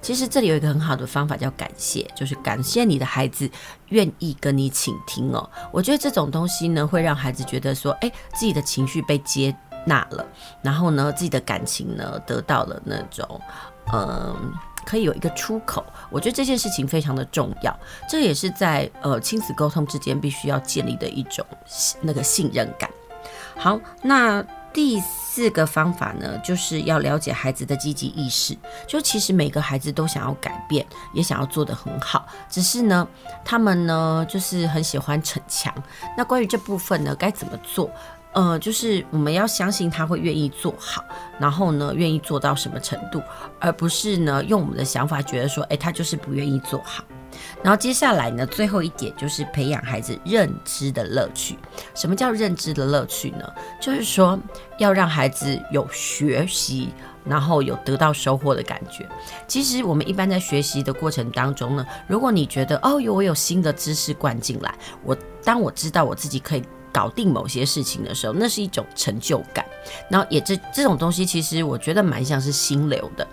[0.00, 3.50] 其实这里有一个很好的方法叫感谢，就是感谢你的孩子
[3.88, 5.50] 愿意跟你倾听哦。
[5.72, 9.54] 我觉得这种东西呢，会让孩子觉得说，诶，自己的情绪被接
[9.84, 10.24] 纳了，
[10.62, 13.40] 然后呢，自己的感情呢得到了那种，
[13.92, 14.54] 嗯。
[14.84, 17.78] 可以有一个出口，我觉得这件事情非常的重要，
[18.08, 21.44] 这也是在呃亲子沟通之间必须要建立的一种
[22.00, 22.90] 那个信任感。
[23.56, 28.56] 好，那第四个方法呢，就是要了解孩子的积极意识。
[28.86, 33.06] 就其实每个孩子都想要改变，也想要做得很好，只是呢，
[33.44, 35.74] 他们呢就是很喜欢逞强。
[36.16, 37.90] 那关于这部分呢，该怎么做？
[38.32, 41.04] 呃，就是我们要相信他会愿意做好，
[41.38, 43.20] 然后呢，愿意做到什么程度，
[43.58, 47.02] 而不是呢用我们的想法觉得说，诶，他就是不愿意做好。
[47.62, 51.58] 然后接下来呢，最后一点就是培养孩子认知的乐趣。
[51.94, 53.44] 什么叫认知的乐趣呢？
[53.80, 54.38] 就是说
[54.78, 56.92] 要让孩子有学习，
[57.24, 59.08] 然后有得到收获的感觉。
[59.46, 66.62] 其实我们一般在学习的过程当中呢，如果你觉得哦，有我有新的知识灌进来，我当我知道我自己可以。
[66.92, 69.64] 搞定某些事情的时候，那是一种成就感。
[70.08, 73.26] 然后也这这种东西，其实我觉得蛮像是心流的，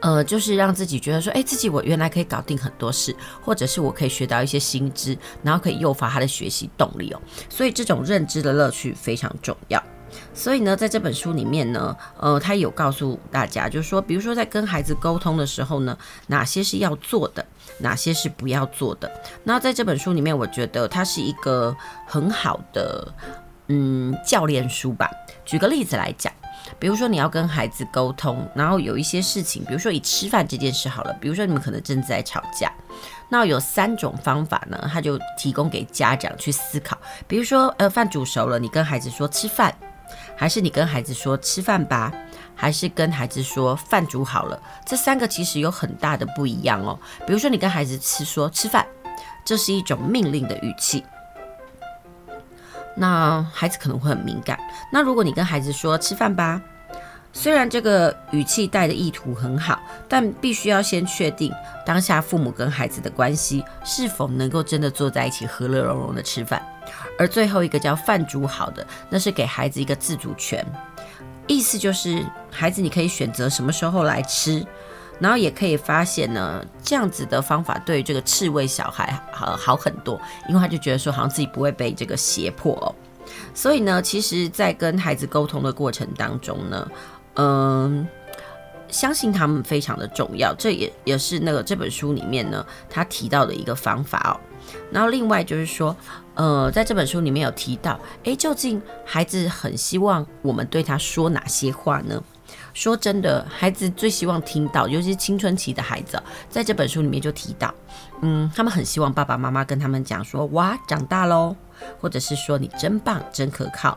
[0.00, 7.20] 呃，就是让自己觉得说，哎，自己我原来可以搞定很多事，或者是我可以学到一些新知，然后可以诱发他的学习动力哦。
[7.48, 9.82] 所以这种认知的乐趣非常重要。
[10.32, 15.96] 所以呢，在这本书里面呢，呃，他有告诉大家，就是说，比如说在跟孩子沟通的时候呢，
[16.28, 17.44] 哪些是要做的，
[17.78, 19.10] 哪些是不要做的。
[19.44, 23.12] 那在这本书里面，我觉得它是一个很好的
[23.68, 25.10] 嗯教练书吧。
[25.44, 26.32] 举个例子来讲，
[26.78, 32.72] 比如说你要跟孩子沟通，然后有一些事情，比如说以吃饭这件事好了，比如说你们可能正在吵架，
[33.28, 36.98] 那有三种方法呢，他就提供给家长去思考。
[37.28, 39.72] 比如说，呃，饭煮熟了，你跟孩子说吃饭，
[40.36, 42.12] 还是你跟孩子说吃饭吧？
[42.56, 46.98] 还是跟孩子说饭煮好了，这三个其实有很大的不一样哦。
[47.26, 48.84] 比如说，你跟孩子吃说吃饭，
[49.44, 51.04] 这是一种命令的语气，
[52.96, 54.58] 那孩子可能会很敏感。
[54.90, 56.60] 那如果你跟孩子说吃饭吧，
[57.32, 59.78] 虽然这个语气带的意图很好，
[60.08, 61.52] 但必须要先确定
[61.84, 66.66] 当下父母跟孩子的关系是否能够真的坐在一起和乐融融的吃饭。
[67.18, 70.64] 而最后一个叫饭煮好的，那是给孩子一个自主权。
[71.46, 74.66] 意思就是，孩子，你可以选择什么时候来吃，
[75.20, 82.94] 然后也可以发现呢，这样子的方法对这个刺猬小孩好好很多，因为他就觉得说，好像自己不会被这个胁迫哦。
[83.54, 86.88] 所以呢，其实，在跟孩子沟通的过程当中呢，
[87.34, 88.06] 嗯，
[88.88, 94.34] 相信他们非常的重要，这也也是那个这本书里面呢，他提到的一个方法哦。
[94.90, 95.96] 然后另外就是说。
[96.36, 102.22] 呃，在这本书里面有提到，诶，究竟孩子很希望我们对他说哪些话呢？
[102.74, 107.72] 说真的，孩子最希望听到，尤其是青春期的孩子，在这本书里面就提到，
[108.20, 111.56] 嗯，他们很希望爸爸妈妈跟他们讲说，哇，长大喽，
[111.98, 113.96] 或者是说你真棒，真可靠，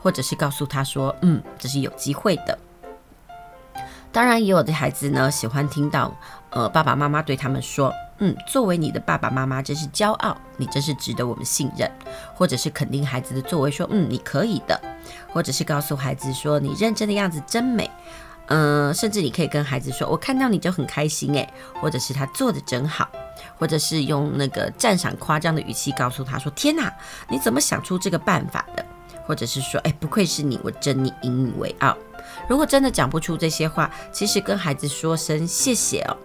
[0.00, 2.58] 或者是告诉他说，嗯，这是有机会的。
[4.10, 6.16] 当然，也有的孩子呢，喜欢听到，
[6.48, 7.92] 呃，爸爸妈妈对他们说。
[8.18, 11.90] 嗯，作为你的爸爸妈妈，真是骄傲，你真是值得我们信任，
[12.34, 14.80] 或者是肯定孩子的作为，说嗯，你可以的，
[15.32, 17.90] 或者是告诉孩子说你认真的样子真美，
[18.46, 23.08] 嗯、甚至你可以跟孩子说，我看到你就很开心诶，或者是他做的真好，
[23.58, 26.92] 或者是用那个赞赏夸张的语气告诉他说，天哪，
[27.28, 28.84] 你怎么想出这个办法的？
[29.26, 31.96] 或者是说，哎，不愧是你，我真你引以为傲。
[32.46, 36.16] 如果真的讲不出这些话，其实跟孩子说声谢谢哦。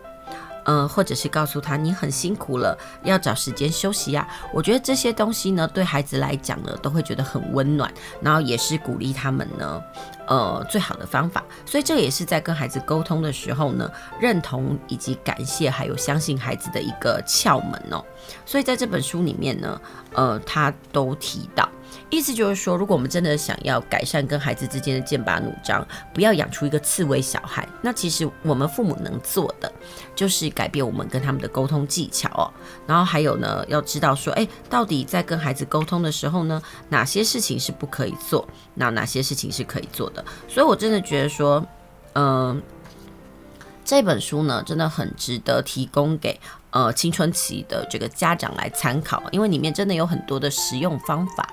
[0.69, 4.27] 嗯，或者是告诉他你很辛苦了，要找时间休息呀。
[4.53, 7.91] 我觉得这些东西呢，对孩子来讲呢，都会觉得很温暖，
[8.21, 9.81] 然后也是鼓励他们呢，
[10.27, 11.43] 呃，最好的方法。
[11.65, 13.91] 所以这也是在跟孩子沟通的时候呢，
[14.21, 18.05] 认同以及感谢，还有相信孩子的一个窍门哦。
[18.45, 19.81] 所以在这本书里面呢，
[20.13, 21.67] 呃，他都提到。
[22.09, 29.71] 意思就是说，如果我们真的想要改善跟孩子之间的剑拔弩张，不要养出一个刺猬小孩，那其实我们父母能做的
[30.15, 32.49] 就是改变我们跟他们的沟通技巧哦。
[32.87, 40.25] 然后还有呢，要知道说，哎，到底在跟孩子沟通的时候呢，哪些事情是不可以做，那哪些事情是可以做的。
[40.47, 41.63] 所以我真的觉得说，
[42.13, 42.59] 嗯、
[43.85, 46.39] 这本书呢，真的很值得提供给
[46.71, 51.47] 呃青春期的这个家长来参考，因为里面真的有很多的实用方法。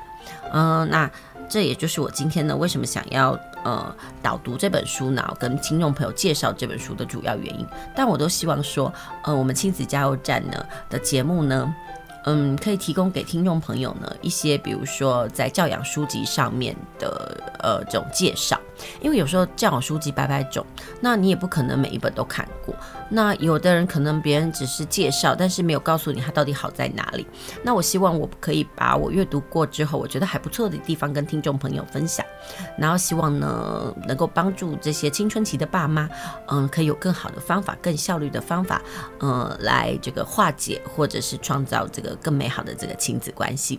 [0.52, 1.10] 嗯、那
[1.48, 7.66] 这也就是我今天呢，为什么想要呃导读这本书呢，跟听众朋友介绍这本书的主要原因。
[7.94, 11.74] 但我都希望说，呃，我们亲子加油站呢的节目呢，
[12.24, 18.58] 嗯，可以提供给听众朋友呢一些，比如说在教养书籍上面的呃这种介绍。
[19.00, 20.64] 因为有时候教养书籍百百种，
[21.00, 22.74] 那你也不可能每一本都看过。
[23.08, 27.26] 那有的人可能别人只是介绍，但是没有告诉你它到底好在哪里。
[27.62, 32.24] 那我希望我可以把我阅读过之后，我觉得还不错的地方跟听众朋友分享。
[32.76, 36.08] 然后希望呢，能够帮助这些青春期的爸妈，
[36.48, 38.82] 嗯，可以有更好的方法、更效率的方法，
[39.20, 43.78] 嗯，来这个化解或者是创造这个更美好的这个亲子关系。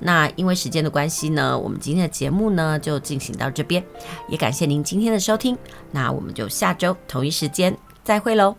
[0.00, 3.82] 那因为时间的关系呢，我们今天的节目呢就进行到这边，
[4.28, 5.56] 也感谢您今天的收听。
[5.90, 8.58] 那我们就下周同一时间再会喽。